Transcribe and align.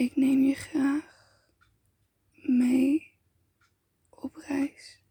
Ik 0.00 0.16
neem 0.16 0.42
je 0.42 0.54
graag 0.54 1.34
mee 2.32 3.12
op 4.10 4.36
reis. 4.36 5.02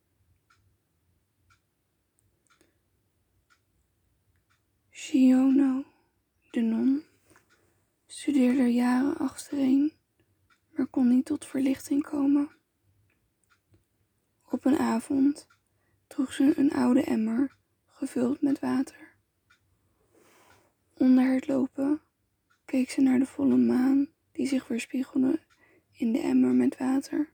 Shiono, 4.92 5.86
de 6.52 6.62
non, 6.62 7.04
studeerde 8.06 8.74
jaren 8.74 9.18
achtereen, 9.18 9.94
maar 10.72 10.88
kon 10.88 11.08
niet 11.08 11.26
tot 11.26 11.46
verlichting 11.46 12.04
komen. 12.04 12.50
Op 14.50 14.66
een 14.66 14.78
avond 14.78 15.48
droeg 16.08 16.34
ze 16.34 16.54
een 16.58 16.72
oude 16.72 17.04
emmer 17.04 17.56
gevuld 17.86 18.42
met 18.42 18.60
water. 18.60 19.16
Onder 20.94 21.34
het 21.34 21.48
lopen 21.48 22.02
keek 22.66 22.90
ze 22.90 23.02
naar 23.02 23.20
de 23.20 23.26
volle 23.26 23.58
maan 23.58 24.18
die 24.40 24.48
zich 24.48 24.68
weerspiegelde 24.68 25.40
in 25.92 26.12
de 26.12 26.20
emmer 26.20 26.54
met 26.54 26.78
water. 26.78 27.30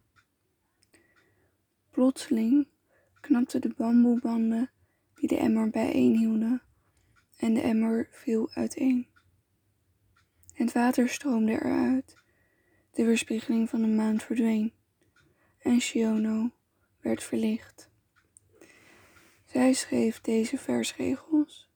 Plotseling 1.91 2.67
knapten 3.19 3.61
de 3.61 3.73
bamboebanden 3.77 4.71
die 5.15 5.27
de 5.27 5.37
emmer 5.37 5.69
bijeenhielden 5.69 6.61
en 7.37 7.53
de 7.53 7.61
emmer 7.61 8.07
viel 8.11 8.49
uiteen. 8.53 9.07
Het 10.53 10.71
water 10.71 11.09
stroomde 11.09 11.51
eruit, 11.51 12.17
de 12.91 13.05
weerspiegeling 13.05 13.69
van 13.69 13.81
de 13.81 13.87
maan 13.87 14.19
verdween 14.19 14.73
en 15.57 15.81
Shiono 15.81 16.51
werd 17.01 17.23
verlicht. 17.23 17.91
Zij 19.45 19.73
schreef 19.73 20.21
deze 20.21 20.57
versregels. 20.57 21.69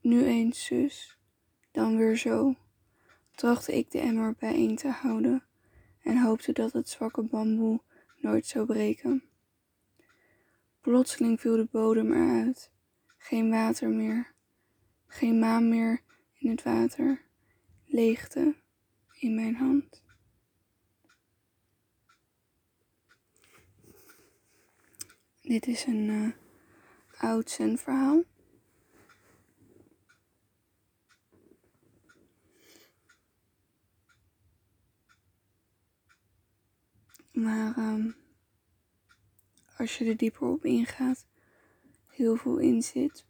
Nu 0.00 0.24
eens 0.24 0.64
zus, 0.64 1.18
dan 1.70 1.96
weer 1.96 2.16
zo, 2.16 2.54
trachtte 3.38 3.76
ik 3.76 3.90
de 3.90 3.98
emmer 3.98 4.34
bijeen 4.38 4.76
te 4.76 4.88
houden 4.88 5.44
en 6.02 6.22
hoopte 6.22 6.52
dat 6.52 6.72
het 6.72 6.88
zwakke 6.88 7.22
bamboe 7.22 7.80
nooit 8.16 8.46
zou 8.46 8.66
breken. 8.66 9.24
Plotseling 10.80 11.40
viel 11.40 11.56
de 11.56 11.68
bodem 11.70 12.12
eruit, 12.12 12.72
geen 13.18 13.50
water 13.50 13.88
meer, 13.88 14.34
geen 15.06 15.38
maan 15.38 15.68
meer 15.68 16.02
in 16.34 16.50
het 16.50 16.62
water, 16.62 17.22
leegte 17.84 18.56
in 19.12 19.34
mijn 19.34 19.54
hand. 19.54 20.02
Dit 25.40 25.66
is 25.66 25.86
een 25.86 26.08
uh, 26.08 26.32
oud 27.18 27.50
zen-verhaal. 27.50 28.22
Maar 37.38 37.78
um, 37.78 38.16
als 39.76 39.98
je 39.98 40.04
er 40.04 40.16
dieper 40.16 40.48
op 40.48 40.64
ingaat, 40.64 41.26
heel 42.06 42.36
veel 42.36 42.58
in 42.58 42.82
zit. 42.82 43.24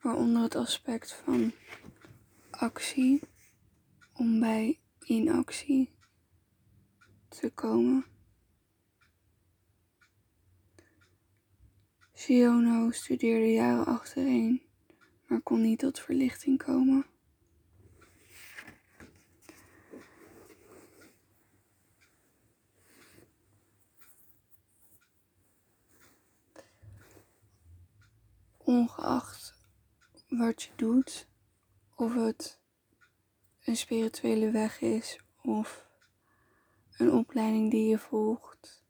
Waaronder 0.00 0.42
het 0.42 0.54
aspect 0.54 1.12
van 1.12 1.52
actie 2.50 3.22
om 4.12 4.40
bij 4.40 4.80
inactie 5.00 5.90
te 7.28 7.50
komen. 7.50 8.04
Shiono 12.14 12.90
studeerde 12.90 13.52
jaren 13.52 13.86
achtereen, 13.86 14.62
maar 15.26 15.40
kon 15.40 15.60
niet 15.60 15.78
tot 15.78 16.00
verlichting 16.00 16.58
komen. 16.58 17.06
Ongeacht 28.70 29.54
wat 30.28 30.62
je 30.62 30.70
doet, 30.76 31.28
of 31.96 32.14
het 32.14 32.60
een 33.64 33.76
spirituele 33.76 34.50
weg 34.50 34.80
is 34.80 35.20
of 35.42 35.86
een 36.96 37.12
opleiding 37.12 37.70
die 37.70 37.88
je 37.88 37.98
volgt. 37.98 38.84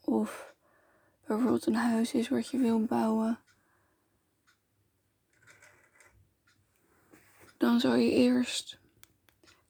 Of 0.00 0.54
bijvoorbeeld 1.26 1.66
een 1.66 1.74
huis 1.74 2.12
is 2.12 2.28
wat 2.28 2.48
je 2.48 2.58
wil 2.58 2.84
bouwen. 2.84 3.40
Dan 7.56 7.80
zou 7.80 7.96
je 7.96 8.10
eerst 8.10 8.78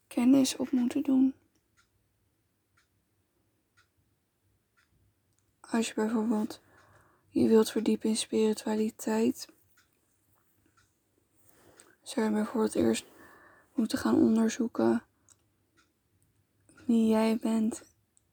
kennis 0.06 0.56
op 0.56 0.70
moeten 0.70 1.02
doen. 1.02 1.34
Als 5.76 5.88
je 5.88 5.94
bijvoorbeeld 5.94 6.60
je 7.28 7.48
wilt 7.48 7.70
verdiepen 7.70 8.08
in 8.08 8.16
spiritualiteit, 8.16 9.48
zou 12.02 12.26
je 12.26 12.32
bijvoorbeeld 12.32 12.74
eerst 12.74 13.06
moeten 13.74 13.98
gaan 13.98 14.14
onderzoeken 14.14 15.02
wie 16.86 17.06
jij 17.06 17.38
bent 17.38 17.82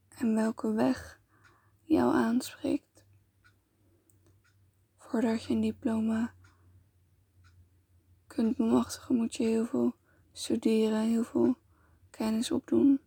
en 0.09 0.35
welke 0.35 0.73
weg 0.73 1.19
jou 1.81 2.13
aanspreekt. 2.13 3.03
Voordat 4.97 5.43
je 5.43 5.53
een 5.53 5.61
diploma 5.61 6.33
kunt 8.27 8.57
bemachtigen, 8.57 9.15
moet 9.15 9.35
je 9.35 9.43
heel 9.43 9.65
veel 9.65 9.95
studeren, 10.31 11.01
heel 11.01 11.23
veel 11.23 11.57
kennis 12.09 12.51
opdoen. 12.51 12.99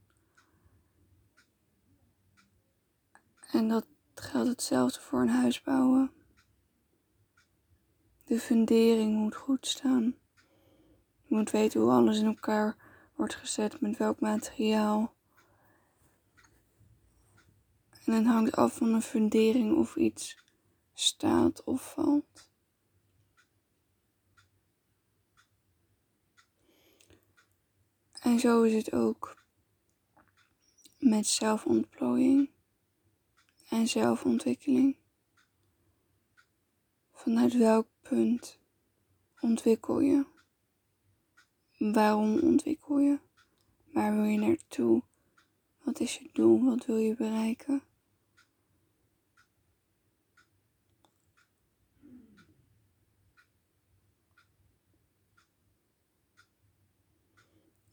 En 3.50 3.68
dat 3.68 3.86
geldt 4.20 4.48
hetzelfde 4.48 5.00
voor 5.00 5.20
een 5.20 5.28
huis 5.28 5.62
bouwen. 5.62 6.12
De 8.24 8.40
fundering 8.40 9.14
moet 9.14 9.36
goed 9.36 9.66
staan. 9.66 10.14
Je 11.22 11.34
moet 11.34 11.50
weten 11.50 11.80
hoe 11.80 11.90
alles 11.90 12.18
in 12.18 12.26
elkaar 12.26 12.76
wordt 13.14 13.34
gezet, 13.34 13.80
met 13.80 13.96
welk 13.96 14.20
materiaal. 14.20 15.14
En 18.04 18.12
het 18.12 18.26
hangt 18.26 18.56
af 18.56 18.76
van 18.76 18.92
een 18.92 19.02
fundering 19.02 19.76
of 19.76 19.96
iets 19.96 20.44
staat 20.94 21.64
of 21.64 21.92
valt. 21.92 22.50
En 28.20 28.40
zo 28.40 28.62
is 28.62 28.74
het 28.74 28.92
ook 28.92 29.44
met 30.98 31.26
zelfontplooiing 31.26 32.50
en 33.68 33.88
zelfontwikkeling. 33.88 34.96
Vanuit 37.12 37.56
welk 37.56 37.88
punt 38.02 38.58
ontwikkel 39.40 40.00
je? 40.00 40.26
Waarom 41.78 42.38
ontwikkel 42.38 42.98
je? 42.98 43.20
Waar 43.92 44.14
wil 44.14 44.24
je 44.24 44.38
naartoe? 44.38 45.02
Wat 45.82 46.00
is 46.00 46.16
je 46.16 46.30
doel? 46.32 46.64
Wat 46.64 46.86
wil 46.86 46.96
je 46.96 47.14
bereiken? 47.14 47.82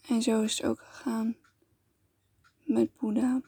En 0.07 0.21
zo 0.21 0.41
is 0.41 0.57
het 0.57 0.67
ook 0.69 0.79
gegaan 0.79 1.35
met 2.63 2.97
Boeddha. 2.97 3.41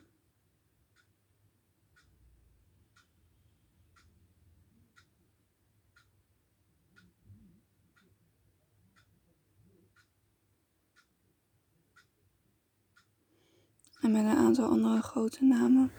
Met 14.15 14.25
een 14.25 14.37
aantal 14.37 14.69
andere 14.69 15.01
grote 15.01 15.43
namen. 15.43 15.91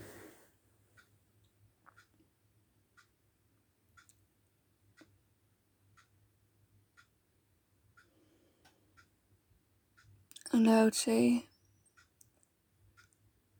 En 10.51 10.91
Tse 10.91 11.45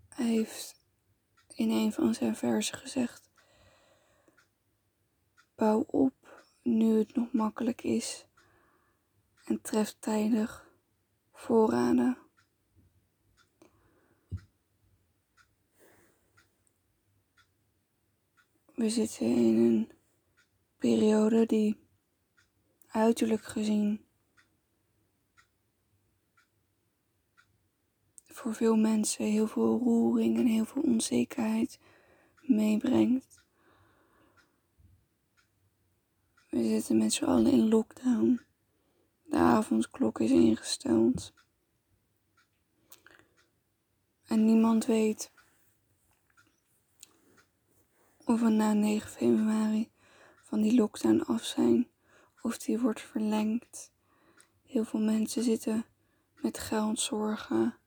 heeft 0.09 0.81
in 1.49 1.71
een 1.71 1.93
van 1.93 2.15
zijn 2.15 2.37
versen 2.37 2.79
gezegd: 2.79 3.31
Bouw 5.55 5.81
op 5.81 6.45
nu 6.63 6.99
het 6.99 7.15
nog 7.15 7.33
makkelijk 7.33 7.83
is 7.83 8.27
en 9.45 9.61
tref 9.61 9.97
tijdig 9.99 10.69
voorraden. 11.33 12.26
We 18.77 18.91
zitten 18.91 19.27
in 19.27 19.57
een 19.57 19.91
periode 20.79 21.47
die 21.47 21.77
uiterlijk 22.87 23.45
gezien 23.45 24.05
voor 28.25 28.55
veel 28.55 28.77
mensen 28.77 29.25
heel 29.25 29.47
veel 29.47 29.79
roering 29.79 30.37
en 30.37 30.47
heel 30.47 30.65
veel 30.65 30.83
onzekerheid 30.83 31.79
meebrengt. 32.41 33.43
We 36.51 36.65
zitten 36.65 36.99
met 36.99 37.13
z'n 37.13 37.25
allen 37.25 37.53
in 37.53 37.69
lockdown. 37.69 38.41
De 39.25 39.37
avondklok 39.37 40.21
is 40.21 40.31
ingesteld. 40.31 41.33
En 44.27 44.45
niemand 44.45 44.87
weet 44.87 45.35
of 48.27 48.41
we 48.41 48.49
na 48.49 48.73
9 48.73 49.11
februari 49.11 49.91
van 50.43 50.61
die 50.61 50.75
lockdown 50.75 51.21
af 51.21 51.45
zijn 51.45 51.89
of 52.43 52.59
die 52.59 52.79
wordt 52.79 53.01
verlengd. 53.01 53.93
Heel 54.63 54.85
veel 54.85 55.01
mensen 55.01 55.43
zitten 55.43 55.85
met 56.35 56.59
geldzorgen. 56.59 57.79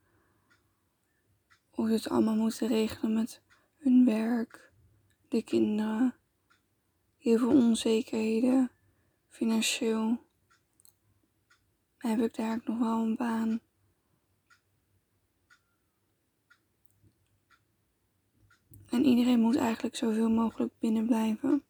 Of 1.72 1.88
ze 1.88 1.94
het 1.94 2.10
allemaal 2.10 2.36
moeten 2.36 2.68
regelen 2.68 3.14
met 3.14 3.42
hun 3.78 4.06
werk, 4.06 4.72
de 5.28 5.44
kinderen. 5.44 6.16
Heel 7.18 7.38
veel 7.38 7.50
onzekerheden, 7.50 8.72
financieel. 9.28 10.26
Heb 11.98 12.20
ik 12.20 12.36
daar 12.36 12.62
nog 12.64 12.80
wel 12.80 13.02
een 13.02 13.16
baan? 13.16 13.62
En 18.90 19.06
iedereen 19.06 19.40
moet 19.40 19.56
eigenlijk 19.56 19.96
zoveel 19.96 20.30
mogelijk 20.30 20.74
binnen 20.80 21.06
blijven. 21.06 21.64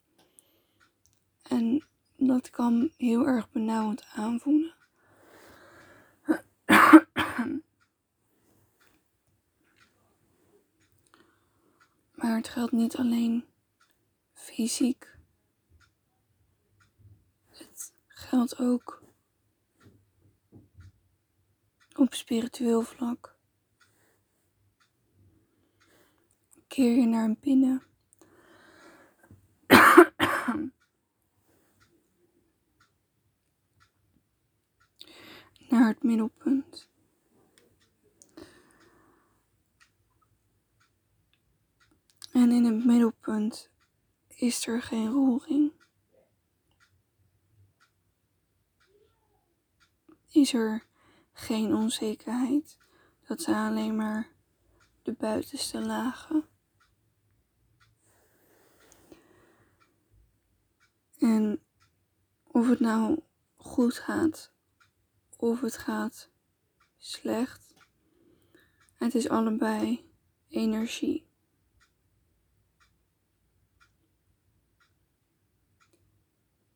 En 1.41 1.87
dat 2.15 2.49
kan 2.49 2.91
heel 2.97 3.27
erg 3.27 3.51
benauwend 3.51 4.05
aanvoelen. 4.13 4.73
Maar 12.13 12.35
het 12.35 12.49
geldt 12.49 12.71
niet 12.71 12.95
alleen 12.95 13.45
fysiek. 14.33 15.17
Het 17.47 17.93
geldt 18.07 18.59
ook 18.59 19.03
op 21.95 22.13
spiritueel 22.13 22.81
vlak. 22.81 23.37
Keer 26.79 26.99
je 26.99 27.05
naar 27.05 27.35
binnen. 27.39 27.83
naar 35.69 35.87
het 35.87 36.03
middelpunt. 36.03 36.89
En 42.31 42.51
in 42.51 42.65
het 42.65 42.85
middelpunt 42.85 43.69
is 44.27 44.67
er 44.67 44.81
geen 44.81 45.09
roering. 45.09 45.71
Is 50.27 50.53
er 50.53 50.85
geen 51.33 51.75
onzekerheid. 51.75 52.77
Dat 53.27 53.41
zijn 53.41 53.67
alleen 53.67 53.95
maar 53.95 54.31
de 55.01 55.13
buitenste 55.13 55.79
lagen. 55.79 56.57
En 61.19 61.63
of 62.43 62.69
het 62.69 62.79
nou 62.79 63.19
goed 63.55 63.93
gaat 63.93 64.53
of 65.37 65.61
het 65.61 65.77
gaat 65.77 66.29
slecht, 66.97 67.73
het 68.95 69.15
is 69.15 69.29
allebei 69.29 70.11
energie. 70.47 71.27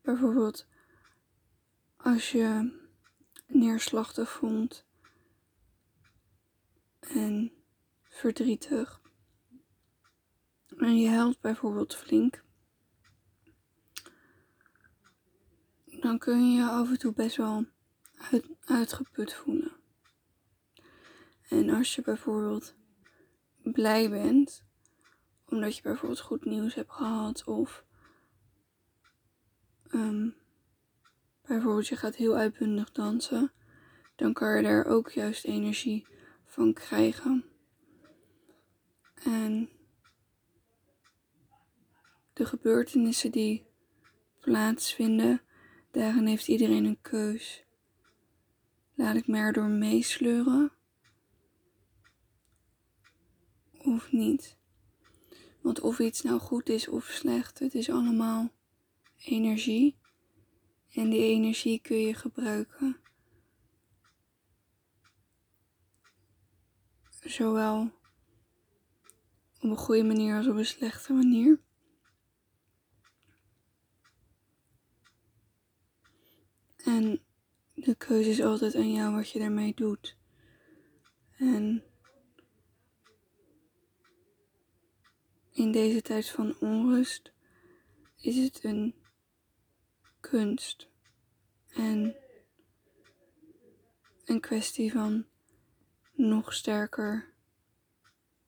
Bijvoorbeeld 0.01 0.67
als 1.95 2.31
je 2.31 2.79
neerslachtig 3.47 4.31
voelt 4.31 4.85
en 6.99 7.51
verdrietig 8.03 9.01
en 10.77 10.97
je 10.97 11.07
helpt 11.07 11.41
bijvoorbeeld 11.41 11.95
flink, 11.95 12.43
dan 16.03 16.17
kun 16.17 16.51
je 16.51 16.57
je 16.57 16.69
af 16.69 16.89
en 16.89 16.99
toe 16.99 17.13
best 17.13 17.35
wel 17.35 17.65
uit, 18.31 18.45
uitgeput 18.65 19.33
voelen. 19.33 19.71
En 21.49 21.69
als 21.69 21.95
je 21.95 22.01
bijvoorbeeld 22.01 22.75
blij 23.63 24.09
bent, 24.09 24.63
omdat 25.45 25.75
je 25.75 25.81
bijvoorbeeld 25.81 26.19
goed 26.19 26.45
nieuws 26.45 26.73
hebt 26.75 26.91
gehad 26.91 27.43
of 27.43 27.85
Ehm, 29.93 30.29
bijvoorbeeld 31.41 31.87
je 31.87 31.95
gaat 31.95 32.15
heel 32.15 32.35
uitbundig 32.35 32.91
dansen, 32.91 33.51
dan 34.15 34.33
kan 34.33 34.55
je 34.55 34.63
daar 34.63 34.85
ook 34.85 35.11
juist 35.11 35.45
energie 35.45 36.07
van 36.45 36.73
krijgen. 36.73 37.45
En 39.13 39.69
de 42.33 42.45
gebeurtenissen 42.45 43.31
die 43.31 43.65
plaatsvinden, 44.39 45.41
daarin 45.93 46.25
heeft 46.25 46.47
iedereen 46.47 46.85
een 46.85 47.01
keus. 47.01 47.63
Laat 48.93 49.15
ik 49.15 49.27
me 49.27 49.37
erdoor 49.37 49.67
meesleuren 49.67 50.71
of 53.77 54.11
niet? 54.11 54.57
Want 55.61 55.79
of 55.79 55.99
iets 55.99 56.21
nou 56.21 56.39
goed 56.39 56.69
is 56.69 56.87
of 56.87 57.05
slecht, 57.05 57.59
het 57.59 57.73
is 57.73 57.89
allemaal 57.89 58.51
energie. 59.17 59.97
En 60.93 61.09
die 61.09 61.21
energie 61.21 61.81
kun 61.81 61.97
je 61.97 62.13
gebruiken. 62.13 62.97
Zowel 67.09 67.81
op 69.59 69.69
een 69.69 69.77
goede 69.77 70.03
manier 70.03 70.35
als 70.35 70.47
op 70.47 70.55
een 70.55 70.65
slechte 70.65 71.13
manier. 71.13 71.61
En 76.93 77.21
de 77.73 77.95
keuze 77.95 78.29
is 78.29 78.41
altijd 78.41 78.75
aan 78.75 78.91
jou 78.91 79.15
wat 79.15 79.29
je 79.29 79.39
daarmee 79.39 79.73
doet. 79.73 80.17
En 81.37 81.83
in 85.51 85.71
deze 85.71 86.01
tijd 86.01 86.29
van 86.29 86.55
onrust 86.59 87.33
is 88.15 88.35
het 88.35 88.63
een 88.63 88.95
kunst 90.19 90.89
en 91.67 92.15
een 94.25 94.39
kwestie 94.39 94.91
van 94.91 95.25
nog 96.11 96.53
sterker 96.53 97.33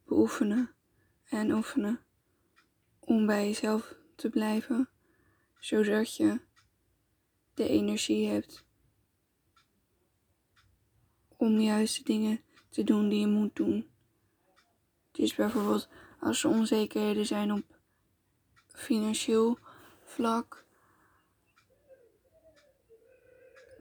beoefenen 0.04 0.76
en 1.24 1.52
oefenen 1.52 2.06
om 3.00 3.26
bij 3.26 3.46
jezelf 3.46 3.96
te 4.16 4.30
blijven, 4.30 4.90
zodat 5.60 6.16
je 6.16 6.45
de 7.56 7.68
energie 7.68 8.28
hebt 8.28 8.64
om 11.38 11.60
juist 11.60 11.98
de 11.98 12.04
dingen 12.04 12.42
te 12.70 12.84
doen 12.84 13.10
die 13.10 13.20
je 13.20 13.28
moet 13.28 13.56
doen. 13.56 13.90
Dus 15.12 15.36
bijvoorbeeld 15.36 15.88
als 16.20 16.44
er 16.44 16.50
onzekerheden 16.50 17.26
zijn 17.26 17.52
op 17.52 17.64
financieel 18.68 19.58
vlak, 20.04 20.66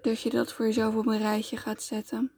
dat 0.03 0.21
je 0.21 0.31
dat 0.31 0.53
voor 0.53 0.67
jezelf 0.67 0.95
op 0.95 1.07
een 1.07 1.19
rijtje 1.19 1.57
gaat 1.57 1.83
zetten. 1.83 2.33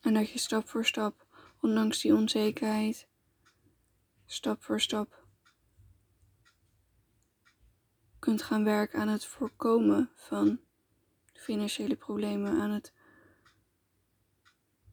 En 0.00 0.14
dat 0.14 0.30
je 0.30 0.38
stap 0.38 0.68
voor 0.68 0.84
stap, 0.84 1.26
ondanks 1.60 2.00
die 2.00 2.14
onzekerheid, 2.14 3.08
stap 4.26 4.62
voor 4.62 4.80
stap 4.80 5.23
kunt 8.24 8.42
gaan 8.42 8.64
werken 8.64 9.00
aan 9.00 9.08
het 9.08 9.24
voorkomen 9.24 10.10
van 10.14 10.60
financiële 11.32 11.96
problemen, 11.96 12.60
aan 12.60 12.70
het 12.70 12.92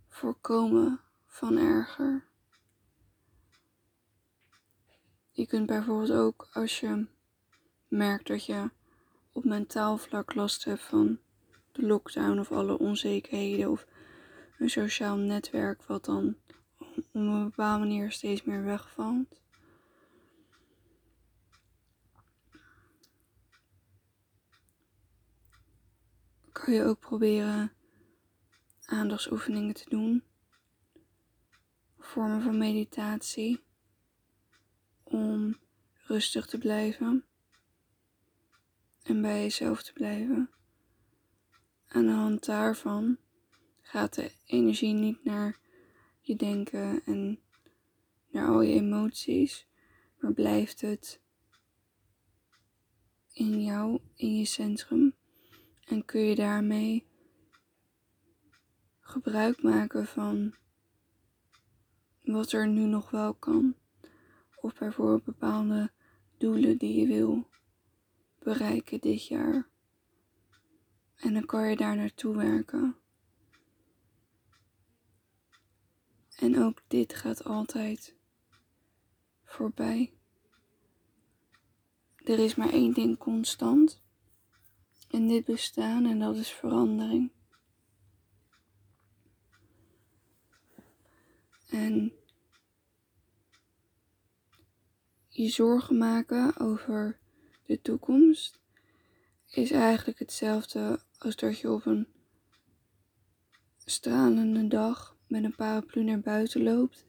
voorkomen 0.08 1.00
van 1.26 1.58
erger. 1.58 2.28
Je 5.32 5.48
kunt 5.48 5.66
bijvoorbeeld 5.66 6.12
ook 6.12 6.48
als 6.54 6.80
je 6.80 7.08
merkt 7.88 8.28
dat 8.28 8.46
je 8.46 8.70
op 9.32 9.44
mentaal 9.44 9.98
vlak 9.98 10.34
last 10.34 10.64
hebt 10.64 10.82
van 10.82 11.20
de 11.72 11.86
lockdown 11.86 12.40
of 12.40 12.52
alle 12.52 12.78
onzekerheden 12.80 13.72
of 13.72 13.86
een 14.58 14.70
sociaal 14.70 15.16
netwerk 15.16 15.84
wat 15.84 16.06
dan 16.06 16.36
op 16.78 17.04
een 17.12 17.44
bepaalde 17.44 17.80
manier 17.80 18.12
steeds 18.12 18.44
meer 18.44 18.64
wegvalt. 18.64 19.41
Kan 26.52 26.74
je 26.74 26.84
ook 26.84 27.00
proberen 27.00 27.72
aandachtsoefeningen 28.86 29.74
te 29.74 29.90
doen. 29.90 30.24
Vormen 31.98 32.42
van 32.42 32.58
meditatie. 32.58 33.64
Om 35.04 35.60
rustig 35.94 36.46
te 36.46 36.58
blijven. 36.58 37.26
En 39.04 39.22
bij 39.22 39.42
jezelf 39.42 39.84
te 39.84 39.94
blijven. 39.94 40.50
Aan 41.88 42.06
de 42.06 42.12
hand 42.12 42.46
daarvan 42.46 43.18
gaat 43.82 44.16
de 44.16 44.32
energie 44.46 44.94
niet 44.94 45.24
naar 45.24 45.60
je 46.20 46.36
denken 46.36 47.02
en 47.06 47.40
naar 48.30 48.48
al 48.48 48.62
je 48.62 48.74
emoties, 48.74 49.68
maar 50.20 50.34
blijft 50.34 50.82
het 50.82 51.22
in 53.34 53.64
jou, 53.64 54.00
in 54.16 54.38
je 54.38 54.46
centrum. 54.46 55.16
En 55.92 56.06
kun 56.06 56.22
je 56.22 56.36
daarmee 56.36 57.08
gebruik 59.00 59.64
maken 59.64 60.06
van 60.06 60.56
wat 62.22 62.52
er 62.52 62.68
nu 62.68 62.86
nog 62.86 63.10
wel 63.10 63.34
kan. 63.34 63.76
Of 64.56 64.74
bijvoorbeeld 64.78 65.24
bepaalde 65.24 65.92
doelen 66.38 66.78
die 66.78 67.00
je 67.00 67.08
wil 67.08 67.50
bereiken 68.40 69.00
dit 69.00 69.28
jaar. 69.28 69.70
En 71.16 71.34
dan 71.34 71.46
kan 71.46 71.70
je 71.70 71.76
daar 71.76 71.96
naartoe 71.96 72.36
werken. 72.36 72.96
En 76.36 76.64
ook 76.64 76.82
dit 76.88 77.14
gaat 77.14 77.44
altijd 77.44 78.16
voorbij. 79.44 80.14
Er 82.16 82.40
is 82.40 82.56
maar 82.56 82.70
één 82.70 82.94
ding 82.94 83.18
constant 83.18 84.01
in 85.12 85.28
dit 85.28 85.46
bestaan 85.46 86.06
en 86.06 86.20
dat 86.20 86.36
is 86.36 86.52
verandering. 86.52 87.32
En 91.70 92.14
je 95.28 95.50
zorgen 95.50 95.98
maken 95.98 96.58
over 96.58 97.20
de 97.66 97.82
toekomst 97.82 98.60
is 99.50 99.72
eigenlijk 99.72 100.20
hetzelfde 100.20 101.02
als 101.18 101.36
dat 101.36 101.60
je 101.60 101.72
op 101.72 101.86
een 101.86 102.08
stralende 103.86 104.68
dag 104.68 105.18
met 105.28 105.44
een 105.44 105.56
paraplu 105.56 106.04
naar 106.04 106.20
buiten 106.20 106.64
loopt 106.64 107.06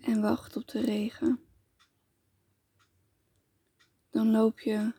en 0.00 0.20
wacht 0.20 0.56
op 0.56 0.68
de 0.68 0.80
regen. 0.80 1.40
Dan 4.10 4.30
loop 4.30 4.60
je 4.60 4.92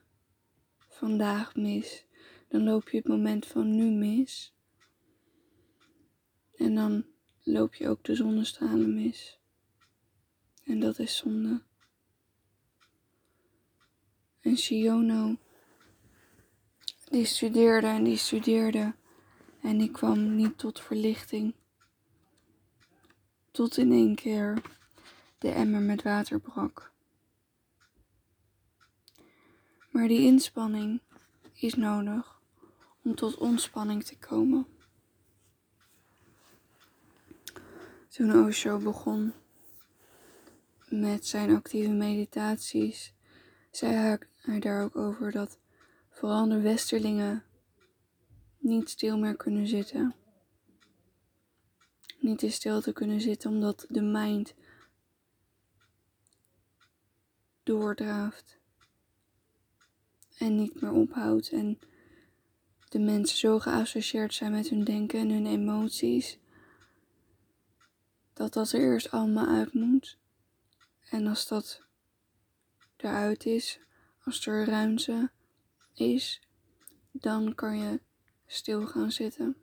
vandaag 0.87 1.55
mis. 1.55 2.07
Dan 2.49 2.63
loop 2.63 2.89
je 2.89 2.97
het 2.97 3.07
moment 3.07 3.45
van 3.45 3.75
nu 3.75 3.89
mis. 3.89 4.53
En 6.55 6.75
dan 6.75 7.05
loop 7.43 7.73
je 7.73 7.89
ook 7.89 8.03
de 8.03 8.15
zonnestralen 8.15 8.93
mis. 8.93 9.39
En 10.63 10.79
dat 10.79 10.99
is 10.99 11.17
zonde. 11.17 11.61
En 14.39 14.57
Shiono, 14.57 15.37
die 17.09 17.25
studeerde 17.25 17.87
en 17.87 18.03
die 18.03 18.17
studeerde. 18.17 18.95
En 19.61 19.77
die 19.77 19.91
kwam 19.91 20.35
niet 20.35 20.57
tot 20.57 20.81
verlichting. 20.81 21.53
Tot 23.51 23.77
in 23.77 23.91
één 23.91 24.15
keer 24.15 24.61
de 25.37 25.49
emmer 25.49 25.81
met 25.81 26.03
water 26.03 26.39
brak. 26.39 26.91
Maar 29.91 30.07
die 30.07 30.21
inspanning 30.21 31.01
is 31.53 31.73
nodig 31.73 32.38
om 33.03 33.15
tot 33.15 33.37
ontspanning 33.37 34.03
te 34.03 34.17
komen. 34.17 34.67
Toen 38.07 38.45
Osho 38.45 38.77
begon 38.77 39.33
met 40.87 41.25
zijn 41.25 41.55
actieve 41.55 41.89
meditaties, 41.89 43.13
zei 43.71 44.17
hij 44.35 44.59
daar 44.59 44.83
ook 44.83 44.95
over 44.95 45.31
dat 45.31 45.59
vooral 46.09 46.47
de 46.47 46.61
westerlingen 46.61 47.43
niet 48.57 48.89
stil 48.89 49.17
meer 49.17 49.35
kunnen 49.35 49.67
zitten. 49.67 50.15
Niet 52.19 52.41
in 52.41 52.51
stilte 52.51 52.93
kunnen 52.93 53.21
zitten 53.21 53.49
omdat 53.49 53.85
de 53.89 54.01
mind 54.01 54.53
doordraaft 57.63 58.59
en 60.37 60.55
niet 60.55 60.81
meer 60.81 60.91
ophoudt 60.91 61.49
en 61.49 61.79
de 62.89 62.99
mensen 62.99 63.37
zo 63.37 63.59
geassocieerd 63.59 64.33
zijn 64.33 64.51
met 64.51 64.69
hun 64.69 64.83
denken 64.83 65.19
en 65.19 65.29
hun 65.29 65.45
emoties 65.45 66.39
dat 68.33 68.53
dat 68.53 68.71
er 68.71 68.79
eerst 68.79 69.11
allemaal 69.11 69.47
uit 69.47 69.73
moet. 69.73 70.17
En 71.09 71.27
als 71.27 71.47
dat 71.47 71.83
eruit 72.97 73.45
is, 73.45 73.79
als 74.23 74.47
er 74.47 74.65
ruimte 74.65 75.31
is, 75.93 76.41
dan 77.11 77.55
kan 77.55 77.77
je 77.79 78.01
stil 78.45 78.87
gaan 78.87 79.11
zitten. 79.11 79.57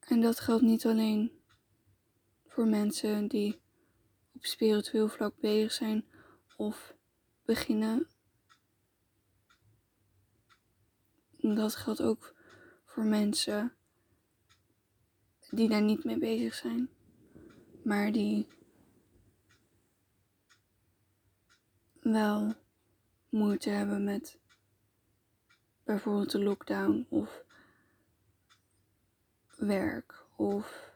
En 0.00 0.20
dat 0.20 0.40
geldt 0.40 0.62
niet 0.62 0.86
alleen 0.86 1.32
voor 2.46 2.66
mensen 2.66 3.28
die 3.28 3.60
op 4.34 4.44
spiritueel 4.44 5.08
vlak 5.08 5.40
bezig 5.40 5.72
zijn 5.72 6.04
of 6.58 6.94
beginnen 7.44 8.06
dat 11.40 11.76
geldt 11.76 12.02
ook 12.02 12.34
voor 12.84 13.04
mensen 13.04 13.72
die 15.50 15.68
daar 15.68 15.82
niet 15.82 16.04
mee 16.04 16.18
bezig 16.18 16.54
zijn, 16.54 16.90
maar 17.84 18.12
die 18.12 18.48
wel 22.00 22.54
moeite 23.28 23.70
hebben 23.70 24.04
met 24.04 24.38
bijvoorbeeld 25.84 26.30
de 26.30 26.42
lockdown 26.42 27.06
of 27.08 27.44
werk 29.56 30.24
of 30.36 30.92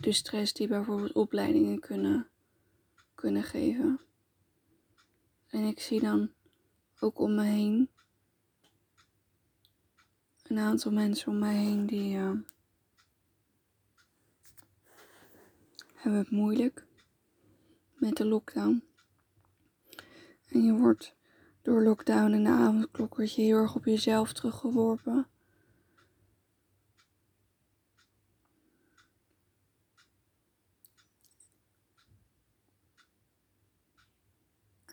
de 0.00 0.12
stress 0.12 0.52
die 0.52 0.68
bijvoorbeeld 0.68 1.12
opleidingen 1.12 1.80
kunnen, 1.80 2.28
kunnen 3.14 3.42
geven. 3.42 4.05
En 5.46 5.64
ik 5.64 5.80
zie 5.80 6.00
dan 6.00 6.30
ook 7.00 7.18
om 7.18 7.34
me 7.34 7.42
heen 7.42 7.90
een 10.42 10.58
aantal 10.58 10.92
mensen 10.92 11.28
om 11.28 11.38
mij 11.38 11.54
heen 11.54 11.86
die 11.86 12.16
uh, 12.16 12.32
hebben 15.94 16.20
het 16.20 16.30
moeilijk 16.30 16.86
met 17.94 18.16
de 18.16 18.24
lockdown. 18.24 18.84
En 20.48 20.62
je 20.64 20.72
wordt 20.72 21.14
door 21.62 21.82
lockdown 21.82 22.32
en 22.32 22.44
de 22.44 22.50
avondklok 22.50 23.16
word 23.16 23.34
je 23.34 23.42
heel 23.42 23.56
erg 23.56 23.74
op 23.74 23.84
jezelf 23.84 24.32
teruggeworpen. 24.32 25.26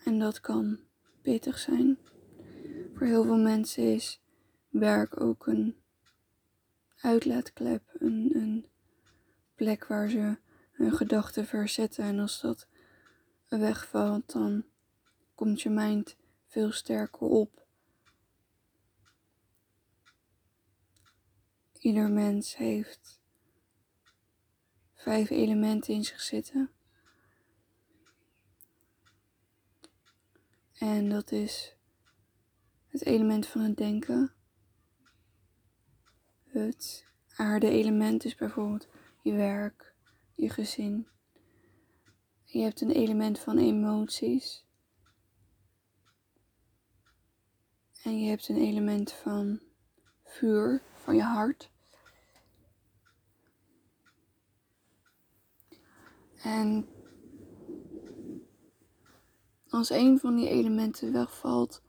En 0.04 0.18
dat 0.18 0.40
kan 0.40 0.78
pittig 1.22 1.58
zijn. 1.58 1.98
Voor 2.94 3.06
heel 3.06 3.24
veel 3.24 3.38
mensen 3.38 3.94
is 3.94 4.20
werk 4.68 5.20
ook 5.20 5.46
een 5.46 5.76
uitlaatklep, 6.96 7.82
een, 7.92 8.30
een 8.34 8.66
plek 9.54 9.86
waar 9.86 10.08
ze 10.08 10.36
hun 10.70 10.92
gedachten 10.92 11.46
verzetten. 11.46 12.04
En 12.04 12.18
als 12.18 12.40
dat 12.40 12.66
wegvalt, 13.48 14.32
dan 14.32 14.64
komt 15.34 15.62
je 15.62 15.70
mind 15.70 16.16
veel 16.46 16.72
sterker 16.72 17.26
op. 17.26 17.66
Ieder 21.78 22.10
mens 22.10 22.56
heeft 22.56 23.20
vijf 24.94 25.30
elementen 25.30 25.94
in 25.94 26.04
zich 26.04 26.20
zitten. 26.20 26.70
En 30.78 31.08
dat 31.08 31.32
is 31.32 31.76
het 32.88 33.04
element 33.04 33.46
van 33.46 33.60
het 33.60 33.76
denken, 33.76 34.34
het 36.44 37.06
aarde 37.36 37.68
element 37.70 38.24
is 38.24 38.34
bijvoorbeeld 38.34 38.88
je 39.22 39.32
werk, 39.32 39.94
je 40.34 40.50
gezin. 40.50 41.08
Je 42.44 42.60
hebt 42.60 42.80
een 42.80 42.90
element 42.90 43.38
van 43.38 43.58
emoties. 43.58 44.66
En 48.02 48.20
je 48.20 48.28
hebt 48.28 48.48
een 48.48 48.60
element 48.60 49.12
van 49.12 49.60
vuur, 50.24 50.82
van 50.94 51.16
je 51.16 51.22
hart. 51.22 51.70
En 56.42 56.88
als 59.74 59.90
een 59.90 60.18
van 60.18 60.36
die 60.36 60.48
elementen 60.48 61.12
wegvalt, 61.12 61.82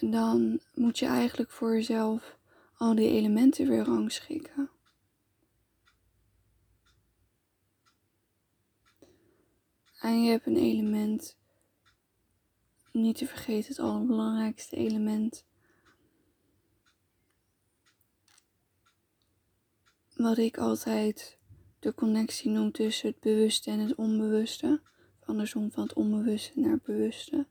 dan 0.00 0.60
moet 0.74 0.98
je 0.98 1.06
eigenlijk 1.06 1.50
voor 1.50 1.72
jezelf 1.72 2.38
al 2.76 2.94
die 2.94 3.08
elementen 3.08 3.68
weer 3.68 3.84
rangschikken. 3.84 4.70
En 10.00 10.22
je 10.22 10.30
hebt 10.30 10.46
een 10.46 10.56
element, 10.56 11.38
niet 12.92 13.16
te 13.16 13.26
vergeten 13.26 13.68
het 13.68 13.78
allerbelangrijkste 13.78 14.76
element, 14.76 15.46
wat 20.14 20.38
ik 20.38 20.58
altijd 20.58 21.38
de 21.84 21.94
connectie 21.94 22.50
noem 22.50 22.72
tussen 22.72 23.08
het 23.08 23.20
bewuste 23.20 23.70
en 23.70 23.78
het 23.78 23.94
onbewuste. 23.94 24.80
Andersom 25.24 25.70
van 25.70 25.82
het 25.82 25.92
onbewuste 25.92 26.60
naar 26.60 26.70
het 26.70 26.82
bewuste. 26.82 27.46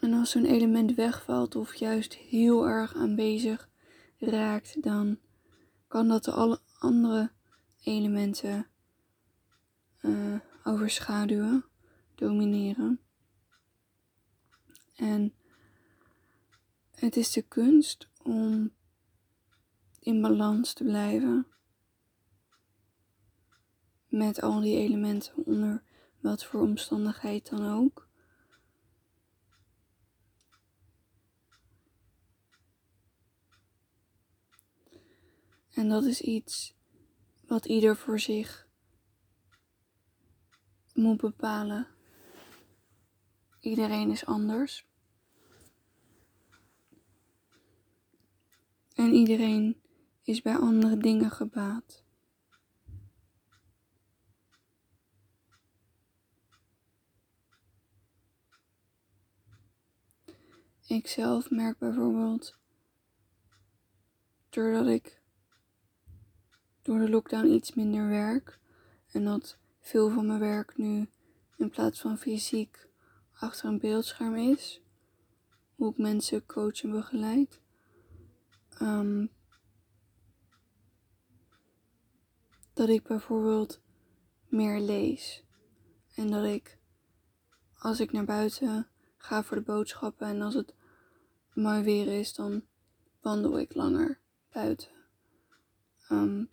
En 0.00 0.12
als 0.12 0.30
zo'n 0.30 0.44
element 0.44 0.94
wegvalt 0.94 1.56
of 1.56 1.74
juist 1.74 2.14
heel 2.14 2.66
erg 2.68 2.94
aanwezig 2.94 3.68
raakt, 4.18 4.82
dan 4.82 5.18
kan 5.88 6.08
dat 6.08 6.24
de 6.24 6.32
alle 6.32 6.60
andere 6.78 7.32
elementen 7.82 8.66
uh, 10.02 10.40
overschaduwen, 10.64 11.64
domineren. 12.14 13.00
En 14.96 15.34
het 16.94 17.16
is 17.16 17.32
de 17.32 17.42
kunst 17.42 18.09
om 18.22 18.72
in 20.00 20.20
balans 20.20 20.72
te 20.72 20.84
blijven 20.84 21.46
met 24.08 24.40
al 24.40 24.60
die 24.60 24.76
elementen 24.76 25.46
onder 25.46 25.82
wat 26.20 26.44
voor 26.44 26.60
omstandigheid 26.60 27.48
dan 27.50 27.66
ook. 27.66 28.08
En 35.70 35.88
dat 35.88 36.04
is 36.04 36.20
iets 36.20 36.74
wat 37.46 37.66
ieder 37.66 37.96
voor 37.96 38.20
zich 38.20 38.68
moet 40.92 41.20
bepalen. 41.20 41.88
Iedereen 43.60 44.10
is 44.10 44.26
anders. 44.26 44.89
En 49.00 49.12
iedereen 49.12 49.80
is 50.22 50.42
bij 50.42 50.56
andere 50.56 50.96
dingen 50.96 51.30
gebaat. 51.30 52.04
Ik 60.86 61.06
zelf 61.08 61.50
merk 61.50 61.78
bijvoorbeeld, 61.78 62.58
doordat 64.50 64.86
ik 64.86 65.20
door 66.82 66.98
de 66.98 67.10
lockdown 67.10 67.46
iets 67.46 67.74
minder 67.74 68.08
werk 68.08 68.58
en 69.12 69.24
dat 69.24 69.58
veel 69.80 70.10
van 70.10 70.26
mijn 70.26 70.40
werk 70.40 70.76
nu 70.76 71.08
in 71.56 71.70
plaats 71.70 72.00
van 72.00 72.18
fysiek 72.18 72.88
achter 73.32 73.68
een 73.68 73.78
beeldscherm 73.78 74.36
is, 74.36 74.80
hoe 75.74 75.90
ik 75.90 75.98
mensen 75.98 76.46
coach 76.46 76.82
en 76.82 76.90
begeleid, 76.90 77.60
Um, 78.82 79.30
dat 82.72 82.88
ik 82.88 83.02
bijvoorbeeld 83.02 83.80
meer 84.48 84.80
lees. 84.80 85.44
En 86.14 86.30
dat 86.30 86.44
ik, 86.44 86.78
als 87.78 88.00
ik 88.00 88.12
naar 88.12 88.24
buiten 88.24 88.88
ga 89.16 89.42
voor 89.42 89.56
de 89.56 89.62
boodschappen 89.62 90.26
en 90.26 90.42
als 90.42 90.54
het 90.54 90.74
mooi 91.54 91.82
weer 91.82 92.18
is, 92.18 92.34
dan 92.34 92.64
wandel 93.20 93.58
ik 93.58 93.74
langer 93.74 94.20
buiten. 94.52 94.90
Um, 96.10 96.50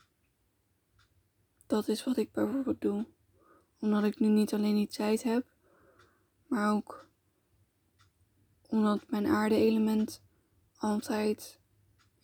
dat 1.67 1.87
is 1.87 2.03
wat 2.03 2.17
ik 2.17 2.31
bijvoorbeeld 2.31 2.81
doe. 2.81 3.07
Omdat 3.79 4.03
ik 4.03 4.19
nu 4.19 4.27
niet 4.27 4.53
alleen 4.53 4.75
die 4.75 4.87
tijd 4.87 5.23
heb, 5.23 5.45
maar 6.47 6.71
ook 6.71 7.05
omdat 8.67 9.09
mijn 9.09 9.25
aarde-element 9.25 10.23
altijd 10.77 11.59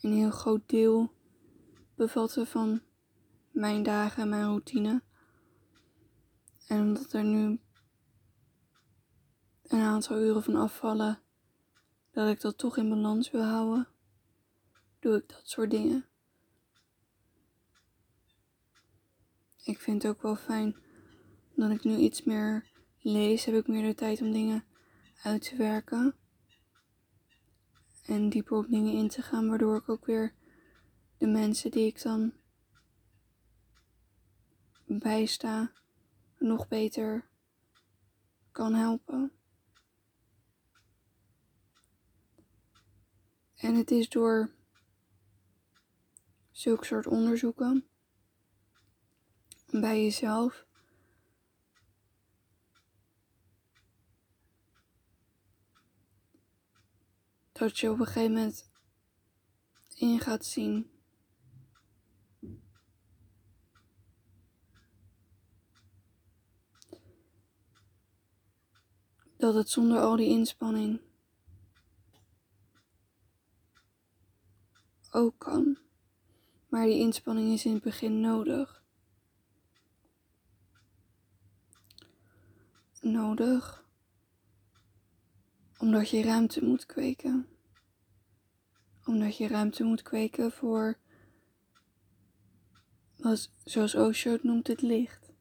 een 0.04 0.13
heel 0.13 0.32
groot 0.32 0.70
deel 0.70 1.13
bevatten 1.96 2.48
van 2.48 2.82
mijn 3.52 3.84
dagen 3.84 4.22
en 4.22 4.30
mijn 4.30 4.46
routine. 4.46 5.04
En 6.68 6.82
omdat 6.82 7.13
er 7.13 7.24
nu 7.24 7.60
een 9.63 9.82
aantal 9.82 10.20
uren 10.20 10.44
van 10.44 10.56
afvallen, 10.56 11.20
dat 12.12 12.30
ik 12.30 12.42
dat 12.42 12.58
toch 12.58 12.78
in 12.78 12.89
balans 12.89 13.32
wil 13.32 13.44
houden, 13.44 13.88
doe 15.00 15.16
ik 15.16 15.30
dat 15.30 15.42
soort 15.44 15.72
dingen. 15.72 16.06
Ik 19.63 19.80
vind 19.80 20.04
het 20.04 20.12
ook 20.12 20.22
wel 20.22 20.36
fijn 20.36 20.76
dat 21.56 21.72
ik 21.72 21.84
nu 21.84 21.96
iets 21.96 22.24
meer 22.24 22.72
lees, 23.00 23.46
heb 23.46 23.56
ik 23.56 23.68
meer 23.68 23.88
de 23.88 23.96
tijd 23.96 24.22
om 24.22 24.32
dingen 24.32 24.66
uit 25.24 25.42
te 25.42 25.56
werken 25.56 26.16
en 28.04 28.30
dieper 28.30 28.58
op 28.58 28.70
dingen 28.70 28.94
in 28.94 29.08
te 29.08 29.22
gaan, 29.22 29.50
waardoor 29.50 29.76
ik 29.76 29.89
ook 29.89 30.06
weer 30.06 30.34
de 31.18 31.28
mensen 31.28 31.72
die 31.72 31.86
ik 31.86 32.02
dan 32.02 32.34
bijsta 34.86 35.72
nog 36.38 36.68
beter 36.68 37.30
kan 38.52 38.74
helpen. 38.74 39.32
En 43.56 43.76
het 43.76 43.92
is 43.92 44.10
door 44.10 44.54
zulke 46.52 46.86
soort 46.86 47.08
onderzoeken 47.08 47.88
bij 49.66 50.04
jezelf 50.04 50.66
dat 57.54 57.80
je 57.80 57.92
op 57.92 58.00
een 58.00 58.06
gegeven 58.06 58.32
moment 58.32 58.70
in 59.96 60.20
gaat 60.20 60.46
zien. 60.46 60.92
Dat 69.38 69.54
het 69.54 69.70
zonder 69.70 70.00
al 70.00 70.16
die 70.16 70.30
inspanning 70.30 71.02
ook 75.12 75.39
kan. 75.39 75.78
Maar 76.70 76.86
die 76.86 77.00
inspanning 77.00 77.54
is 77.54 77.66
in 77.66 77.74
het 77.74 77.84
begin 77.84 78.20
nodig. 78.20 78.84
Nodig 83.02 83.83
omdat 85.84 86.10
je 86.10 86.22
ruimte 86.22 86.65
moet 86.65 86.86
kweken 86.86 87.48
omdat 89.06 89.38
je 89.38 89.48
ruimte 89.48 89.84
moet 89.84 90.02
kweken 90.02 90.52
voor, 90.52 90.98
zoals 93.63 93.96
Osho 93.96 94.32
het 94.32 94.43
noemt, 94.43 94.67
het 94.67 94.82
licht. 94.82 95.32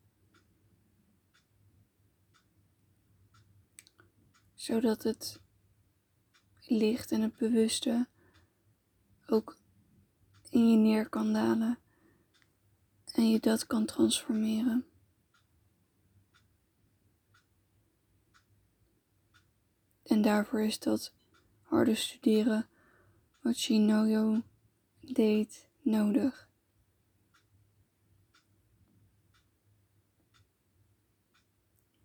Zodat 4.54 5.02
het 5.02 5.40
licht 6.60 7.10
en 7.10 7.20
het 7.20 7.36
bewuste 7.36 8.08
ook 9.26 9.56
in 10.50 10.70
je 10.70 10.76
neer 10.76 11.08
kan 11.08 11.32
dalen 11.32 11.78
en 13.12 13.30
je 13.30 13.40
dat 13.40 13.66
kan 13.66 13.86
transformeren. 13.86 14.91
En 20.12 20.22
daarvoor 20.22 20.60
is 20.60 20.78
dat 20.78 21.12
harde 21.62 21.94
studeren 21.94 22.68
wat 23.40 23.56
Shinoyo 23.56 24.42
deed 25.00 25.68
nodig. 25.82 26.48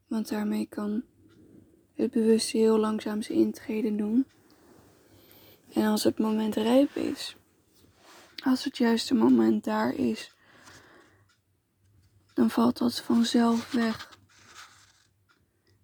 Want 0.08 0.30
daarmee 0.30 0.66
kan 0.66 1.04
het 1.94 2.12
bewuste 2.12 2.58
heel 2.58 2.78
langzaam 2.78 3.22
zijn 3.22 3.38
intreden 3.38 3.98
doen. 3.98 4.28
En 5.74 5.86
als 5.86 6.04
het 6.04 6.20
moment 6.20 6.56
rijp 6.56 6.96
is, 6.96 7.36
als 8.44 8.64
het 8.64 8.78
juiste 8.78 9.14
moment 9.14 9.64
daar 9.64 9.94
is, 9.94 10.34
dan 12.34 12.50
valt 12.50 12.78
dat 12.78 13.02
vanzelf 13.02 13.72
weg. 13.72 14.18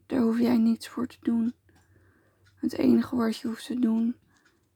Daar 0.05 0.21
hoef 0.21 0.39
jij 0.39 0.57
niets 0.57 0.87
voor 0.87 1.07
te 1.07 1.17
doen. 1.21 1.61
Het 2.63 2.77
enige 2.77 3.15
wat 3.15 3.37
je 3.37 3.47
hoeft 3.47 3.65
te 3.65 3.79
doen 3.79 4.15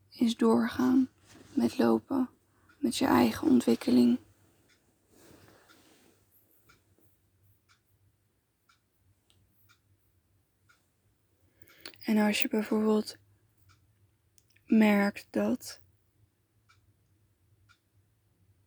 is 0.10 0.36
doorgaan 0.36 1.10
met 1.54 1.78
lopen, 1.78 2.30
met 2.78 2.97
je 2.97 3.06
eigen 3.06 3.47
ontwikkeling. 3.47 4.19
En 12.04 12.17
als 12.17 12.41
je 12.41 12.47
bijvoorbeeld 12.47 13.17
merkt 14.65 15.28
dat 15.30 15.82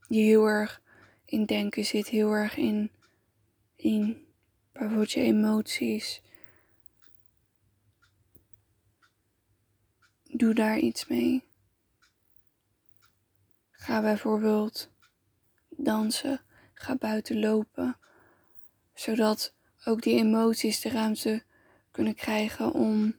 je 0.09 0.20
heel 0.20 0.46
erg 0.46 0.83
in 1.24 1.46
denken 1.46 1.85
zit, 1.85 2.09
heel 2.09 2.30
erg 2.30 2.56
in, 2.56 2.90
in 3.76 4.26
bijvoorbeeld 4.72 5.12
je 5.12 5.20
emoties. 5.20 6.22
Doe 10.33 10.55
daar 10.55 10.79
iets 10.79 11.07
mee. 11.07 11.45
Ga 13.71 14.01
bijvoorbeeld 14.01 14.90
dansen, 15.69 16.40
ga 16.75 16.97
buiten 16.97 17.38
lopen, 17.40 17.97
zodat 18.95 19.55
ook 19.85 20.03
die 20.03 20.19
emoties 20.19 20.81
de 20.81 20.88
ruimte 20.88 21.43
kunnen 21.90 22.14
krijgen 22.14 22.73
om 22.73 23.16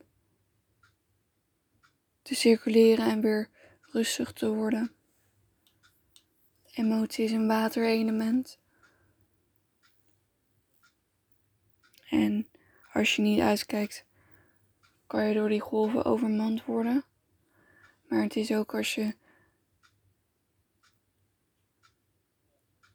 te 2.22 2.36
circuleren 2.36 3.06
en 3.06 3.22
weer 3.22 3.50
rustig 3.82 4.32
te 4.32 4.54
worden. 4.54 4.92
Emotie 6.74 7.26
is 7.26 7.32
een 7.32 7.48
waterelement. 7.48 8.60
En 12.10 12.48
als 12.94 13.16
je 13.16 13.22
niet 13.22 13.40
uitkijkt, 13.40 14.06
kan 15.12 15.28
je 15.28 15.34
door 15.34 15.50
die 15.50 15.60
golven 15.60 16.06
overmand 16.06 16.66
worden. 16.66 17.04
Maar 18.08 18.22
het 18.22 18.36
is 18.36 18.52
ook 18.52 18.76
als 18.76 18.96
je. 18.96 19.16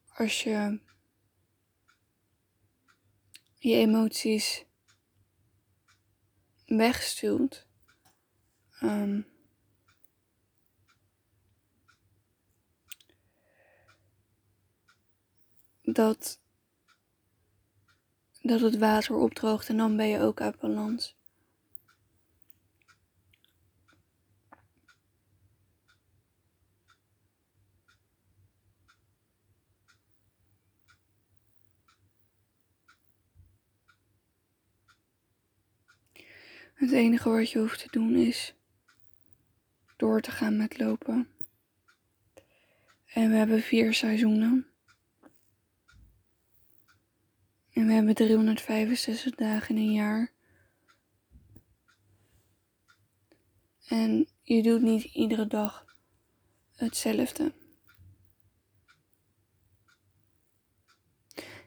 Als 0.08 0.42
je 0.42 0.80
je 3.58 3.74
emoties 3.74 4.64
wegstuwt. 6.66 7.66
Um, 8.80 9.26
dat, 15.82 16.40
dat 18.42 18.60
het 18.60 18.78
water 18.78 19.14
opdroogt 19.14 19.68
en 19.68 19.76
dan 19.76 19.96
ben 19.96 20.06
je 20.06 20.20
ook 20.20 20.40
uit 20.40 20.58
balans. 20.58 21.16
Het 36.76 36.92
enige 36.92 37.28
wat 37.30 37.50
je 37.50 37.58
hoeft 37.58 37.80
te 37.80 37.88
doen 37.90 38.14
is 38.14 38.54
door 39.96 40.20
te 40.20 40.30
gaan 40.30 40.56
met 40.56 40.78
lopen. 40.78 41.28
En 43.06 43.30
we 43.30 43.36
hebben 43.36 43.62
vier 43.62 43.94
seizoenen. 43.94 44.66
En 47.70 47.86
we 47.86 47.92
hebben 47.92 48.14
365 48.14 49.34
dagen 49.34 49.76
in 49.76 49.82
een 49.82 49.92
jaar. 49.92 50.32
En 53.86 54.28
je 54.42 54.62
doet 54.62 54.82
niet 54.82 55.04
iedere 55.04 55.46
dag 55.46 55.96
hetzelfde. 56.74 57.54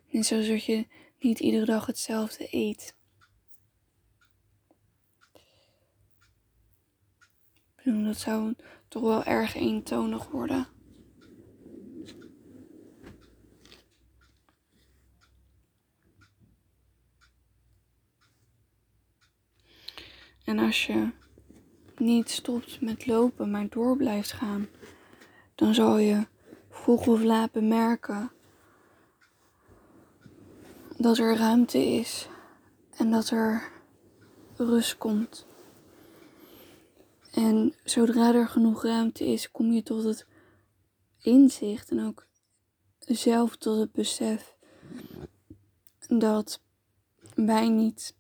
Net 0.09 0.25
zoals 0.25 0.47
dat 0.47 0.65
je 0.65 0.87
niet 1.19 1.39
iedere 1.39 1.65
dag 1.65 1.85
hetzelfde 1.85 2.47
eet. 2.51 2.97
Dat 7.83 8.17
zou 8.17 8.53
toch 8.87 9.01
wel 9.01 9.23
erg 9.23 9.55
eentonig 9.55 10.27
worden. 10.27 10.67
En 20.43 20.59
als 20.59 20.85
je 20.85 21.09
niet 21.97 22.29
stopt 22.29 22.81
met 22.81 23.05
lopen, 23.05 23.51
maar 23.51 23.69
door 23.69 23.97
blijft 23.97 24.31
gaan, 24.31 24.67
dan 25.55 25.73
zal 25.73 25.97
je 25.97 26.27
vroeg 26.69 27.07
of 27.07 27.23
laat 27.23 27.51
bemerken 27.51 28.31
dat 30.97 31.17
er 31.17 31.37
ruimte 31.37 31.77
is 31.77 32.27
en 32.97 33.11
dat 33.11 33.29
er 33.29 33.71
rust 34.55 34.97
komt. 34.97 35.47
En 37.31 37.75
zodra 37.83 38.33
er 38.33 38.47
genoeg 38.47 38.83
ruimte 38.83 39.25
is, 39.25 39.51
kom 39.51 39.71
je 39.71 39.83
tot 39.83 40.03
het 40.03 40.27
inzicht 41.21 41.89
en 41.89 42.05
ook 42.05 42.27
zelf 42.99 43.55
tot 43.55 43.79
het 43.79 43.91
besef 43.91 44.55
dat 46.07 46.61
wij 47.35 47.69
niet 47.69 48.15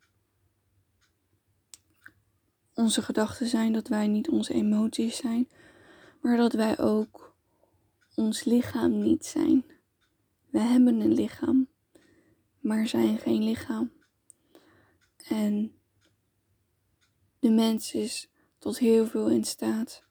onze 2.73 3.01
gedachten 3.01 3.47
zijn, 3.47 3.73
dat 3.73 3.87
wij 3.87 4.07
niet 4.07 4.29
onze 4.29 4.53
emoties 4.53 5.17
zijn, 5.17 5.49
maar 6.21 6.37
dat 6.37 6.53
wij 6.53 6.79
ook 6.79 7.35
ons 8.15 8.43
lichaam 8.43 9.01
niet 9.01 9.25
zijn. 9.25 9.65
We 10.49 10.59
hebben 10.59 10.99
een 10.99 11.13
lichaam, 11.13 11.67
maar 12.59 12.87
zijn 12.87 13.17
geen 13.17 13.43
lichaam. 13.43 13.91
En 15.27 15.73
de 17.39 17.49
mens 17.49 17.93
is 17.93 18.29
tot 18.59 18.77
heel 18.77 19.05
veel 19.05 19.29
in 19.29 19.43
staat. 19.43 20.03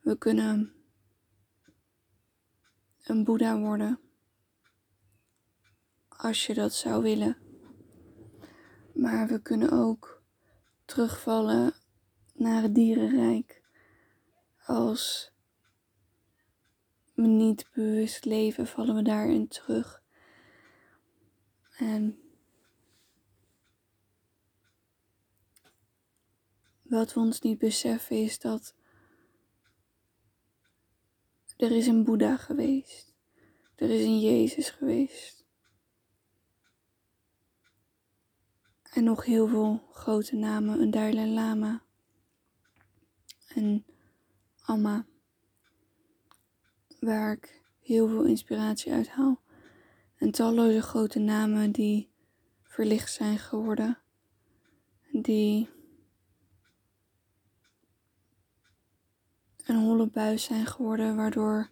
We 0.00 0.18
kunnen 0.18 0.72
een 3.02 3.24
Boeddha 3.24 3.58
worden 3.58 4.00
als 6.08 6.46
je 6.46 6.54
dat 6.54 6.74
zou 6.74 7.02
willen. 7.02 7.36
Maar 8.94 9.28
we 9.28 9.42
kunnen 9.42 9.70
ook 9.70 10.22
terugvallen 10.84 11.74
naar 12.34 12.62
het 12.62 12.74
dierenrijk. 12.74 13.62
Als 14.66 15.32
we 17.14 17.22
niet 17.22 17.68
bewust 17.74 18.24
leven, 18.24 18.66
vallen 18.66 18.94
we 18.94 19.02
daarin 19.02 19.48
terug. 19.48 20.02
En 21.76 22.21
wat 26.96 27.12
we 27.12 27.20
ons 27.20 27.40
niet 27.40 27.58
beseffen 27.58 28.16
is 28.16 28.38
dat 28.38 28.74
er 31.56 31.70
is 31.70 31.86
een 31.86 32.04
Boeddha 32.04 32.36
geweest. 32.36 33.14
Er 33.74 33.90
is 33.90 34.04
een 34.04 34.20
Jezus 34.20 34.70
geweest. 34.70 35.44
En 38.82 39.04
nog 39.04 39.24
heel 39.24 39.48
veel 39.48 39.88
grote 39.92 40.36
namen. 40.36 40.80
Een 40.80 40.90
Dalai 40.90 41.30
Lama. 41.34 41.82
En 43.48 43.84
Amma. 44.64 45.06
Waar 47.00 47.32
ik 47.32 47.62
heel 47.80 48.08
veel 48.08 48.24
inspiratie 48.24 48.92
uit 48.92 49.08
haal. 49.08 49.40
En 50.16 50.30
talloze 50.30 50.82
grote 50.82 51.18
namen 51.18 51.72
die 51.72 52.10
verlicht 52.62 53.12
zijn 53.12 53.38
geworden. 53.38 53.98
Die 55.12 55.68
een 59.72 59.82
holle 59.82 60.06
buis 60.06 60.44
zijn 60.44 60.66
geworden, 60.66 61.16
waardoor 61.16 61.70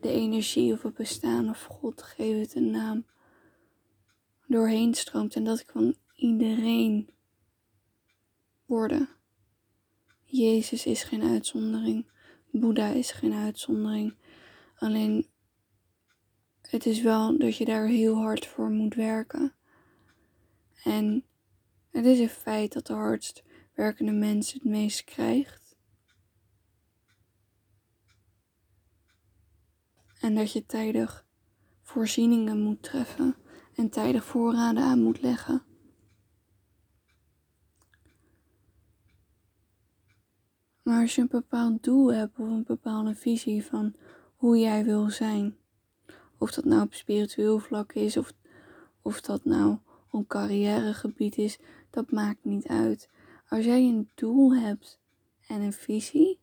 de 0.00 0.10
energie 0.10 0.72
of 0.72 0.82
het 0.82 0.94
bestaan 0.94 1.48
of 1.48 1.62
God, 1.62 2.02
geef 2.02 2.40
het 2.40 2.54
een 2.54 2.70
naam, 2.70 3.06
doorheen 4.46 4.94
stroomt 4.94 5.34
en 5.34 5.44
dat 5.44 5.64
kan 5.64 5.94
iedereen 6.14 7.10
worden. 8.66 9.08
Jezus 10.24 10.86
is 10.86 11.02
geen 11.02 11.22
uitzondering, 11.22 12.06
Boeddha 12.50 12.88
is 12.88 13.10
geen 13.10 13.32
uitzondering. 13.32 14.14
Alleen 14.76 15.26
het 16.60 16.86
is 16.86 17.02
wel 17.02 17.38
dat 17.38 17.56
je 17.56 17.64
daar 17.64 17.86
heel 17.86 18.16
hard 18.16 18.46
voor 18.46 18.70
moet 18.70 18.94
werken. 18.94 19.54
En 20.84 21.24
het 21.90 22.04
is 22.04 22.18
een 22.18 22.28
feit 22.28 22.72
dat 22.72 22.86
de 22.86 22.92
hardst 22.92 23.44
werkende 23.74 24.12
mens 24.12 24.52
het 24.52 24.64
meest 24.64 25.04
krijgt. 25.04 25.65
En 30.26 30.34
dat 30.34 30.52
je 30.52 30.66
tijdig 30.66 31.26
voorzieningen 31.82 32.60
moet 32.60 32.82
treffen 32.82 33.34
en 33.74 33.90
tijdig 33.90 34.24
voorraden 34.24 34.82
aan 34.82 35.02
moet 35.02 35.22
leggen. 35.22 35.62
Maar 40.82 41.00
als 41.00 41.14
je 41.14 41.20
een 41.20 41.28
bepaald 41.28 41.82
doel 41.82 42.12
hebt 42.12 42.38
of 42.38 42.46
een 42.46 42.64
bepaalde 42.64 43.14
visie 43.14 43.64
van 43.64 43.94
hoe 44.36 44.58
jij 44.58 44.84
wil 44.84 45.10
zijn, 45.10 45.56
of 46.38 46.50
dat 46.50 46.64
nou 46.64 46.82
op 46.82 46.94
spiritueel 46.94 47.58
vlak 47.58 47.92
is 47.92 48.16
of, 48.16 48.32
of 49.02 49.20
dat 49.20 49.44
nou 49.44 49.78
op 50.10 50.28
carrièregebied 50.28 51.36
is, 51.36 51.58
dat 51.90 52.10
maakt 52.10 52.44
niet 52.44 52.66
uit. 52.66 53.10
Als 53.48 53.64
jij 53.64 53.80
een 53.80 54.10
doel 54.14 54.54
hebt 54.54 55.00
en 55.46 55.60
een 55.60 55.72
visie, 55.72 56.40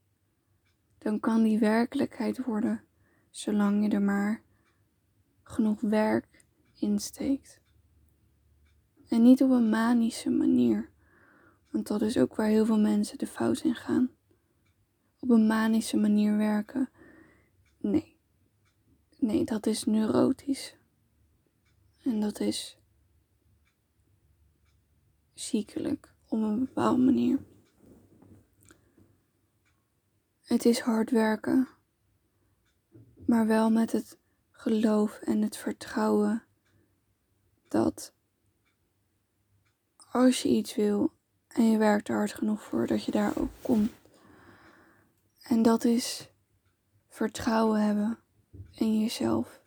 dan 0.98 1.20
kan 1.20 1.44
die 1.44 1.60
werkelijkheid 1.60 2.44
worden, 2.46 2.84
zolang 3.34 3.84
je 3.84 3.90
er 3.90 4.02
maar 4.02 4.42
genoeg 5.44 5.82
werk 5.82 6.46
in 6.74 7.00
steekt. 7.00 7.60
En 9.08 9.22
niet 9.22 9.44
op 9.44 9.50
een 9.50 9.70
manische 9.70 10.30
manier, 10.30 10.90
want 11.70 11.88
dat 11.88 12.02
is 12.02 12.18
ook 12.18 12.36
waar 12.36 12.48
heel 12.48 12.66
veel 12.66 12.80
mensen 12.80 13.18
de 13.18 13.28
fout 13.28 13.60
in 13.60 13.76
gaan. 13.76 14.12
Op 15.20 15.30
een 15.30 15.48
manische 15.48 15.98
manier 15.98 16.38
werken. 16.38 16.90
Nee. 17.78 18.18
Nee, 19.18 19.44
dat 19.44 19.66
is 19.66 19.84
neurotisch. 19.84 20.76
En 22.04 22.20
dat 22.20 22.40
is 22.40 22.78
ziekelijk 25.34 26.14
op 26.28 26.42
een 26.42 26.60
bepaalde 26.60 27.04
manier. 27.04 27.40
Het 30.42 30.66
is 30.66 30.80
hard 30.80 31.10
werken, 31.10 31.68
maar 33.26 33.48
wel 33.48 33.70
met 33.70 33.92
het 33.92 34.18
geloof 34.52 35.20
en 35.20 35.42
het 35.42 35.58
vertrouwen 35.58 36.44
dat 37.68 38.14
als 40.12 40.42
je 40.42 40.50
iets 40.50 40.76
wil 40.76 41.12
en 41.48 41.72
je 41.72 41.78
werkt 41.78 42.08
er 42.08 42.16
hard 42.16 42.34
genoeg 42.34 42.62
voor, 42.62 42.88
dat 42.88 43.04
je 43.04 43.12
daar 43.12 43.38
ook 43.38 43.52
komt. 43.62 43.92
En 45.42 45.62
dat 45.62 45.84
is 45.84 46.30
vertrouwen 47.08 47.82
hebben 47.82 48.20
in 48.72 49.00
jezelf, 49.00 49.62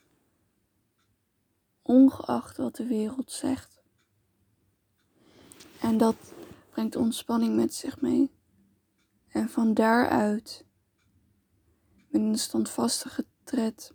ongeacht 1.82 2.56
wat 2.56 2.76
de 2.76 2.86
wereld 2.86 3.32
zegt. 3.32 3.82
En 5.80 5.98
dat 5.98 6.16
brengt 6.70 6.96
ontspanning 6.96 7.56
met 7.56 7.74
zich 7.74 8.00
mee. 8.00 8.30
En 9.28 9.48
van 9.48 9.74
daaruit, 9.74 10.64
met 12.08 12.20
een 12.20 12.38
standvastige 12.38 13.26
tred 13.46 13.94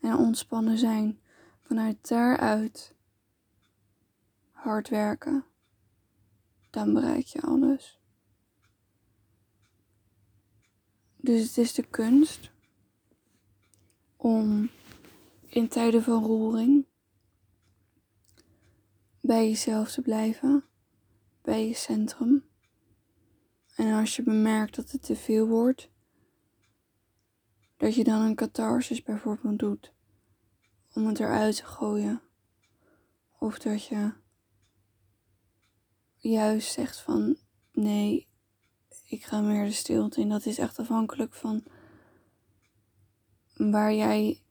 en 0.00 0.16
ontspannen 0.16 0.78
zijn, 0.78 1.20
vanuit 1.60 2.08
daaruit 2.08 2.94
hard 4.50 4.88
werken, 4.88 5.44
dan 6.70 6.92
bereik 6.92 7.26
je 7.26 7.40
alles. 7.40 8.00
Dus 11.16 11.42
het 11.42 11.56
is 11.56 11.74
de 11.74 11.86
kunst 11.86 12.50
om 14.16 14.70
in 15.46 15.68
tijden 15.68 16.02
van 16.02 16.24
roering 16.24 16.86
bij 19.20 19.48
jezelf 19.48 19.90
te 19.90 20.02
blijven, 20.02 20.64
bij 21.42 21.68
je 21.68 21.74
centrum. 21.74 22.44
En 23.74 23.92
als 23.92 24.16
je 24.16 24.22
bemerkt 24.22 24.76
dat 24.76 24.90
het 24.90 25.02
te 25.02 25.16
veel 25.16 25.46
wordt, 25.46 25.89
dat 27.80 27.94
je 27.94 28.04
dan 28.04 28.20
een 28.20 28.34
catharsis 28.34 29.02
bijvoorbeeld 29.02 29.58
doet 29.58 29.92
om 30.94 31.06
het 31.06 31.20
eruit 31.20 31.56
te 31.56 31.64
gooien. 31.64 32.22
Of 33.38 33.58
dat 33.58 33.84
je 33.84 34.12
juist 36.16 36.72
zegt 36.72 37.00
van 37.00 37.36
nee, 37.72 38.28
ik 39.04 39.24
ga 39.24 39.40
meer 39.40 39.64
de 39.64 39.70
stilte 39.70 40.20
in. 40.20 40.28
Dat 40.28 40.46
is 40.46 40.58
echt 40.58 40.78
afhankelijk 40.78 41.34
van 41.34 41.64
waar 43.54 43.94
jij 43.94 44.42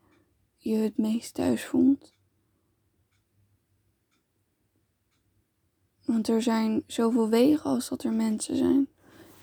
je 0.58 0.76
het 0.76 0.98
meest 0.98 1.34
thuis 1.34 1.66
voelt. 1.66 2.14
Want 6.06 6.28
er 6.28 6.42
zijn 6.42 6.84
zoveel 6.88 7.30
wegen 7.30 7.70
als 7.70 7.90
dat 7.90 8.04
er 8.04 8.14
mensen 8.14 8.56
zijn. 8.56 8.88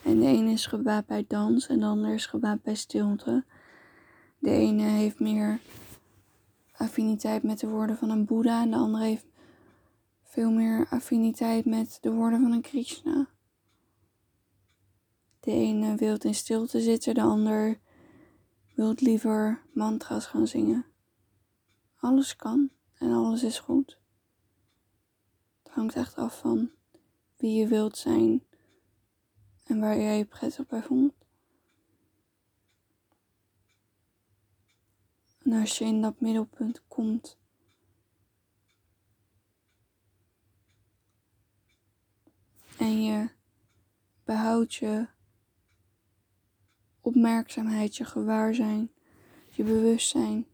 En 0.03 0.18
de 0.18 0.27
ene 0.27 0.51
is 0.51 0.66
gebaat 0.66 1.07
bij 1.07 1.25
dans 1.29 1.66
en 1.66 1.79
de 1.79 1.87
ander 1.87 2.14
is 2.14 2.27
gebaat 2.27 2.62
bij 2.62 2.75
stilte. 2.75 3.44
De 4.47 4.53
ene 4.53 4.83
heeft 4.83 5.21
meer 5.21 5.61
affiniteit 6.73 7.43
met 7.43 7.61
de 7.61 7.69
woorden 7.69 7.97
van 7.97 8.11
een 8.11 8.25
Boeddha 8.25 8.63
en 8.63 8.71
de 8.71 8.77
andere 8.77 9.05
heeft 9.05 9.27
veel 10.23 10.51
meer 10.51 10.87
affiniteit 10.91 11.65
met 11.65 11.99
de 12.01 12.13
woorden 12.13 12.41
van 12.41 12.53
een 12.53 12.61
Krishna. 12.61 13.29
De 15.41 15.51
ene 15.51 15.95
wil 15.95 16.17
in 16.17 16.35
stilte 16.35 16.81
zitten, 16.81 17.15
de 17.15 17.23
ander 17.23 17.81
wil 18.75 18.93
liever 18.97 19.63
mantra's 19.73 20.27
gaan 20.27 20.47
zingen. 20.47 20.87
Alles 21.97 22.37
kan 22.37 22.71
en 22.99 23.13
alles 23.13 23.43
is 23.43 23.59
goed. 23.59 23.99
Het 25.63 25.73
hangt 25.73 25.95
echt 25.95 26.15
af 26.15 26.39
van 26.39 26.71
wie 27.37 27.59
je 27.59 27.67
wilt 27.67 27.97
zijn 27.97 28.45
en 29.65 29.81
waar 29.81 30.01
jij 30.01 30.19
je 30.19 30.25
prettig 30.25 30.67
bij 30.67 30.83
voelt. 30.83 31.26
En 35.47 35.53
als 35.53 35.79
je 35.79 35.85
in 35.85 36.01
dat 36.01 36.21
middelpunt 36.21 36.83
komt, 36.89 37.39
en 42.79 43.03
je 43.03 43.29
behoudt 44.25 44.75
je 44.75 45.09
opmerkzaamheid, 47.01 47.97
je 47.97 48.05
gewaarzijn, 48.05 48.91
je 49.51 49.63
bewustzijn. 49.65 50.47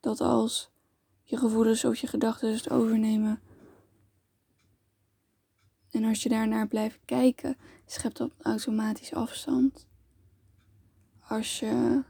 Dat 0.00 0.20
als 0.20 0.70
je 1.22 1.36
gevoelens 1.36 1.84
of 1.84 1.96
je 1.96 2.06
gedachten 2.06 2.52
het 2.52 2.70
overnemen. 2.70 3.40
En 5.90 6.04
als 6.04 6.22
je 6.22 6.28
daarnaar 6.28 6.68
blijft 6.68 7.00
kijken, 7.04 7.56
schept 7.86 8.16
dat 8.16 8.32
automatisch 8.38 9.14
afstand. 9.14 9.85
Als 11.28 11.58
je 11.58 12.04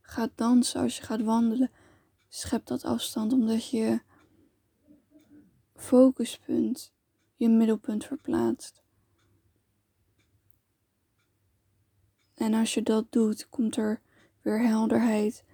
gaat 0.00 0.30
dansen, 0.34 0.80
als 0.80 0.96
je 0.96 1.02
gaat 1.02 1.22
wandelen, 1.22 1.70
schept 2.28 2.68
dat 2.68 2.84
afstand 2.84 3.32
omdat 3.32 3.70
je 3.70 4.00
focuspunt 5.74 6.92
je 7.34 7.48
middelpunt 7.48 8.04
verplaatst. 8.04 8.82
En 12.34 12.54
als 12.54 12.74
je 12.74 12.82
dat 12.82 13.12
doet, 13.12 13.48
komt 13.48 13.76
er 13.76 14.02
weer 14.42 14.66
helderheid 14.66 15.44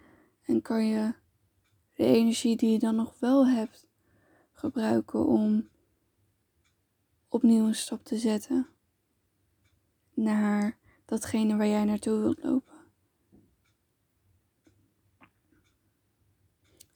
en 0.42 0.62
kan 0.62 0.86
je 0.86 1.14
de 1.94 2.04
energie 2.04 2.56
die 2.56 2.70
je 2.70 2.78
dan 2.78 2.94
nog 2.94 3.18
wel 3.18 3.46
hebt 3.46 3.86
gebruiken 4.52 5.26
om 5.26 5.68
opnieuw 7.28 7.66
een 7.66 7.74
stap 7.74 8.04
te 8.04 8.18
zetten 8.18 8.68
naar 10.14 10.80
datgene 11.04 11.56
waar 11.56 11.66
jij 11.66 11.84
naartoe 11.84 12.20
wilt 12.20 12.42
lopen. 12.42 12.72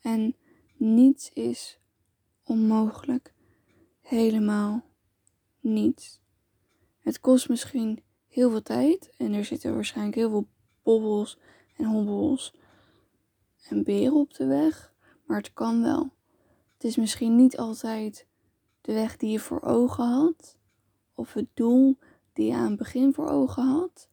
En 0.01 0.37
niets 0.77 1.31
is 1.31 1.81
onmogelijk. 2.45 3.35
Helemaal 4.01 4.85
niets. 5.61 6.21
Het 7.01 7.21
kost 7.21 7.49
misschien 7.49 8.03
heel 8.27 8.51
veel 8.51 8.63
tijd 8.63 9.11
en 9.17 9.33
er 9.33 9.45
zitten 9.45 9.75
waarschijnlijk 9.75 10.17
heel 10.17 10.31
veel 10.31 10.49
bobbels 10.83 11.39
en 11.77 11.85
hobbels 11.85 12.55
en 13.69 13.85
beren 13.85 14.17
op 14.17 14.35
de 14.35 14.47
weg, 14.47 14.95
maar 15.25 15.37
het 15.37 15.53
kan 15.53 15.83
wel. 15.83 16.13
Het 16.75 16.85
is 16.85 16.97
misschien 16.97 17.37
niet 17.37 17.57
altijd 17.57 18.27
de 18.81 18.93
weg 18.93 19.17
die 19.17 19.31
je 19.31 19.41
voor 19.41 19.63
ogen 19.63 20.05
had 20.05 20.57
of 21.15 21.33
het 21.33 21.49
doel 21.55 21.99
die 22.37 22.47
je 22.47 22.55
aan 22.55 22.69
het 22.69 22.77
begin 22.77 23.15
voor 23.15 23.29
ogen 23.29 23.63
had. 23.63 24.09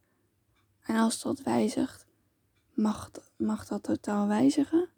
En 0.82 0.96
als 0.96 1.22
dat 1.22 1.42
wijzigt, 1.42 2.06
mag, 2.74 3.12
mag 3.38 3.68
dat 3.68 3.84
totaal 3.84 4.28
wijzigen. 4.28 4.90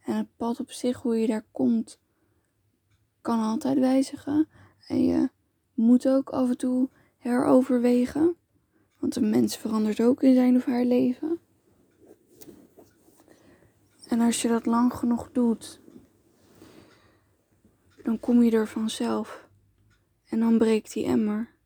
En 0.00 0.16
het 0.16 0.36
pad 0.36 0.60
op 0.60 0.70
zich, 0.70 1.02
hoe 1.02 1.16
je 1.16 1.26
daar 1.26 1.46
komt, 1.52 1.98
kan 3.20 3.40
altijd 3.40 3.78
wijzigen. 3.78 4.48
En 4.86 5.04
je 5.04 5.30
moet 5.74 6.08
ook 6.08 6.30
af 6.30 6.48
en 6.48 6.56
toe 6.56 6.88
heroverwegen. 7.18 8.36
Want 8.98 9.16
een 9.16 9.30
mens 9.30 9.56
verandert 9.56 10.00
ook 10.00 10.22
in 10.22 10.34
zijn 10.34 10.56
of 10.56 10.64
haar 10.64 10.84
leven. 10.84 11.40
En 14.08 14.20
als 14.20 14.42
je 14.42 14.48
dat 14.48 14.66
lang 14.66 14.92
genoeg 14.92 15.32
doet, 15.32 15.80
dan 18.02 18.20
kom 18.20 18.42
je 18.42 18.50
er 18.50 18.68
vanzelf. 18.68 19.48
En 20.28 20.40
dan 20.40 20.58
breekt 20.58 20.92
die 20.92 21.06
emmer. 21.06 21.56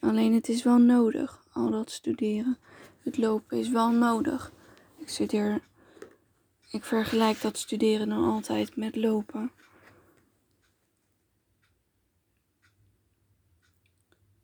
Alleen 0.00 0.34
het 0.34 0.48
is 0.48 0.62
wel 0.62 0.78
nodig, 0.78 1.44
al 1.52 1.70
dat 1.70 1.90
studeren. 1.90 2.58
Het 3.02 3.16
lopen 3.16 3.58
is 3.58 3.68
wel 3.68 3.90
nodig. 3.90 4.52
Ik 4.98 5.08
zit 5.08 5.30
hier 5.30 5.62
Ik 6.70 6.84
vergelijk 6.84 7.40
dat 7.40 7.58
studeren 7.58 8.08
dan 8.08 8.24
altijd 8.24 8.76
met 8.76 8.96
lopen. 8.96 9.52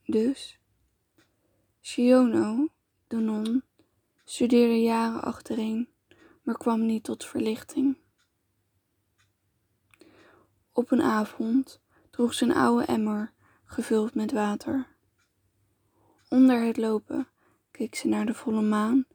Dus, 0.05 0.59
Shiono, 1.83 2.69
de 3.07 3.16
non, 3.16 3.62
studeerde 4.25 4.83
jaren 4.83 5.23
achtereen, 5.23 5.88
maar 6.42 6.57
kwam 6.57 6.87
niet 6.87 7.05
tot 7.05 7.25
verlichting. 7.25 7.99
Op 10.73 10.90
een 10.90 11.03
avond 11.03 11.81
droeg 12.11 12.35
ze 12.35 12.45
een 12.45 12.55
oude 12.55 12.85
emmer 12.85 13.33
gevuld 13.64 14.14
met 14.14 14.33
water. 14.33 14.96
Onder 16.29 16.62
het 16.62 16.77
lopen 16.77 17.29
keek 17.71 17.95
ze 17.95 18.09
naar 18.09 18.27
de 18.27 18.35
volle 18.35 18.62
maan 18.62 19.07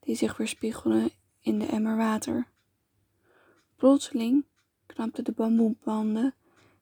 die 0.00 0.14
zich 0.14 0.36
weerspiegelde 0.36 1.10
in 1.40 1.58
de 1.58 1.66
emmer 1.66 1.96
water. 1.96 2.48
Plotseling 3.76 4.44
knapten 4.86 5.24
de 5.24 5.32
bamboebanden 5.32 6.34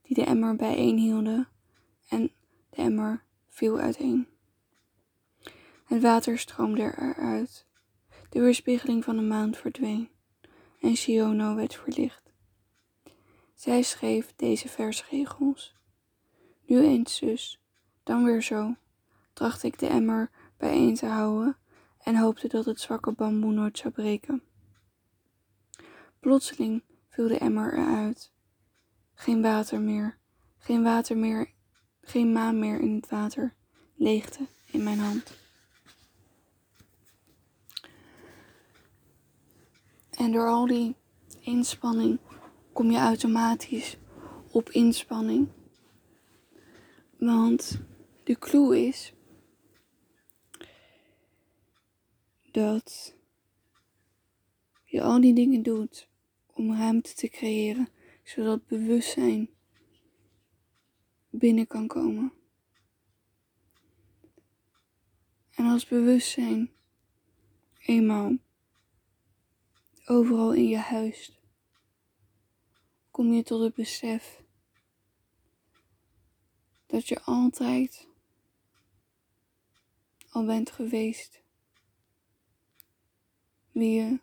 die 0.02 0.14
de 0.14 0.24
emmer 0.24 0.56
bijeenhielden 0.56 1.48
en 2.08 2.30
de 2.70 2.76
emmer 2.76 3.24
viel 3.48 3.78
uiteen. 3.78 4.26
Het 5.84 6.02
water 6.02 6.38
stroomde 6.38 6.82
eruit. 6.82 7.66
De 8.28 8.40
weerspiegeling 8.40 9.04
van 9.04 9.16
de 9.16 9.22
maan 9.22 9.54
verdween 9.54 10.08
en 10.80 10.96
Shiono 10.96 11.54
werd 11.54 11.74
verlicht. 11.74 12.22
Zij 13.54 13.82
schreef 13.82 14.32
deze 14.36 14.68
versregels. 14.68 15.74
Nu 16.66 16.80
eens 16.80 17.16
zus, 17.16 17.60
dan 18.02 18.24
weer 18.24 18.42
zo, 18.42 18.74
tracht 19.32 19.62
ik 19.62 19.78
de 19.78 19.86
emmer 19.86 20.30
bijeen 20.56 20.94
te 20.94 21.06
houden 21.06 21.56
en 21.98 22.16
hoopte 22.16 22.48
dat 22.48 22.64
het 22.64 22.80
zwakke 22.80 23.12
bamboe 23.12 23.52
nooit 23.52 23.78
zou 23.78 23.92
breken. 23.92 24.42
Plotseling 26.20 26.82
viel 27.08 27.28
de 27.28 27.38
emmer 27.38 27.72
eruit. 27.72 28.32
Geen 29.14 29.42
water 29.42 29.80
meer, 29.80 30.18
geen 30.58 30.82
water 30.82 31.16
meer, 31.16 31.50
geen 32.00 32.32
maan 32.32 32.58
meer 32.58 32.80
in 32.80 32.94
het 32.94 33.08
water, 33.08 33.54
leegte 33.94 34.46
in 34.66 34.82
mijn 34.82 34.98
hand. 34.98 35.40
En 40.10 40.32
door 40.32 40.48
al 40.48 40.66
die 40.66 40.96
inspanning 41.40 42.18
kom 42.72 42.90
je 42.90 42.98
automatisch 42.98 43.96
op 44.50 44.70
inspanning. 44.70 45.48
Want 47.18 47.80
de 48.24 48.38
clue 48.38 48.86
is 48.86 49.12
dat 52.52 53.16
je 54.84 55.02
al 55.02 55.20
die 55.20 55.34
dingen 55.34 55.62
doet 55.62 56.08
om 56.46 56.74
ruimte 56.74 57.14
te 57.14 57.28
creëren, 57.28 57.88
zodat 58.22 58.66
bewustzijn 58.66 59.50
binnen 61.30 61.66
kan 61.66 61.86
komen. 61.86 62.32
En 65.50 65.64
als 65.64 65.86
bewustzijn 65.86 66.70
eenmaal 67.78 68.36
overal 70.06 70.52
in 70.52 70.68
je 70.68 70.76
huis 70.76 71.40
kom 73.10 73.32
je 73.32 73.42
tot 73.42 73.62
het 73.62 73.74
besef 73.74 74.42
dat 76.86 77.08
je 77.08 77.20
altijd 77.20 78.08
al 80.28 80.44
bent 80.44 80.70
geweest 80.70 81.41
wie 83.72 83.92
je 83.92 84.20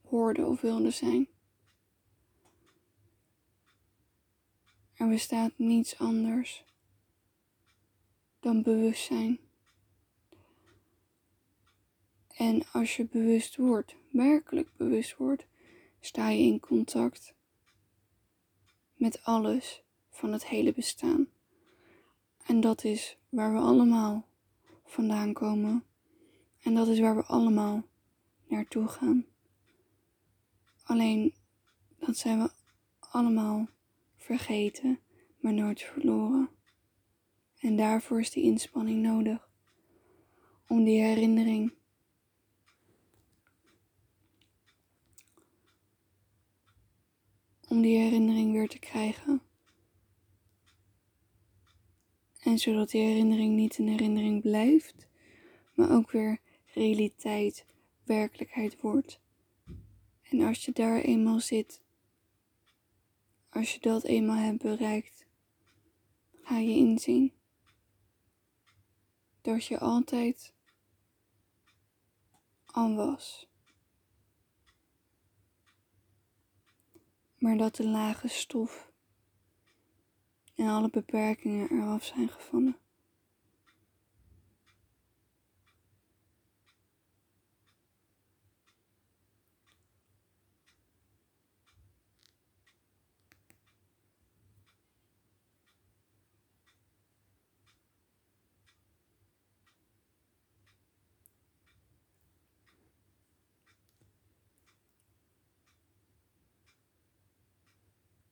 hoorde 0.00 0.46
of 0.46 0.60
wilde 0.60 0.90
zijn. 0.90 1.28
Er 4.94 5.08
bestaat 5.08 5.52
niets 5.56 5.98
anders 5.98 6.64
dan 8.40 8.62
bewustzijn. 8.62 9.38
En 12.28 12.66
als 12.72 12.96
je 12.96 13.04
bewust 13.06 13.56
wordt, 13.56 13.94
werkelijk 14.10 14.76
bewust 14.76 15.16
wordt, 15.16 15.46
sta 16.00 16.28
je 16.28 16.42
in 16.42 16.60
contact 16.60 17.34
met 18.94 19.22
alles 19.22 19.82
van 20.10 20.32
het 20.32 20.46
hele 20.46 20.72
bestaan. 20.72 21.28
En 22.46 22.60
dat 22.60 22.84
is 22.84 23.18
waar 23.28 23.52
we 23.52 23.58
allemaal 23.58 24.26
vandaan 24.84 25.32
komen. 25.32 25.84
En 26.62 26.74
dat 26.74 26.88
is 26.88 27.00
waar 27.00 27.16
we 27.16 27.24
allemaal 27.24 27.84
naartoe 28.48 28.88
gaan. 28.88 29.26
Alleen 30.82 31.34
dat 31.98 32.16
zijn 32.16 32.42
we 32.42 32.50
allemaal 32.98 33.68
vergeten, 34.16 35.00
maar 35.38 35.54
nooit 35.54 35.82
verloren. 35.82 36.48
En 37.58 37.76
daarvoor 37.76 38.20
is 38.20 38.30
die 38.30 38.44
inspanning 38.44 39.02
nodig. 39.02 39.48
Om 40.68 40.84
die 40.84 41.00
herinnering 41.00 41.72
om 47.68 47.82
die 47.82 47.98
herinnering 47.98 48.52
weer 48.52 48.68
te 48.68 48.78
krijgen. 48.78 49.42
En 52.40 52.58
zodat 52.58 52.90
die 52.90 53.02
herinnering 53.02 53.54
niet 53.54 53.78
een 53.78 53.88
herinnering 53.88 54.40
blijft, 54.40 55.06
maar 55.74 55.90
ook 55.90 56.10
weer 56.10 56.40
realiteit, 56.74 57.66
werkelijkheid 58.04 58.80
wordt. 58.80 59.20
En 60.22 60.40
als 60.40 60.64
je 60.64 60.72
daar 60.72 61.00
eenmaal 61.00 61.40
zit, 61.40 61.82
als 63.48 63.74
je 63.74 63.80
dat 63.80 64.04
eenmaal 64.04 64.36
hebt 64.36 64.62
bereikt, 64.62 65.26
ga 66.42 66.58
je 66.58 66.74
inzien 66.74 67.32
dat 69.40 69.64
je 69.64 69.78
altijd 69.78 70.54
al 72.64 72.94
was. 72.94 73.48
maar 77.44 77.56
dat 77.56 77.76
de 77.76 77.88
lage 77.88 78.28
stof 78.28 78.92
en 80.54 80.68
alle 80.68 80.90
beperkingen 80.90 81.70
eraf 81.70 82.04
zijn 82.04 82.28
gevallen. 82.28 82.76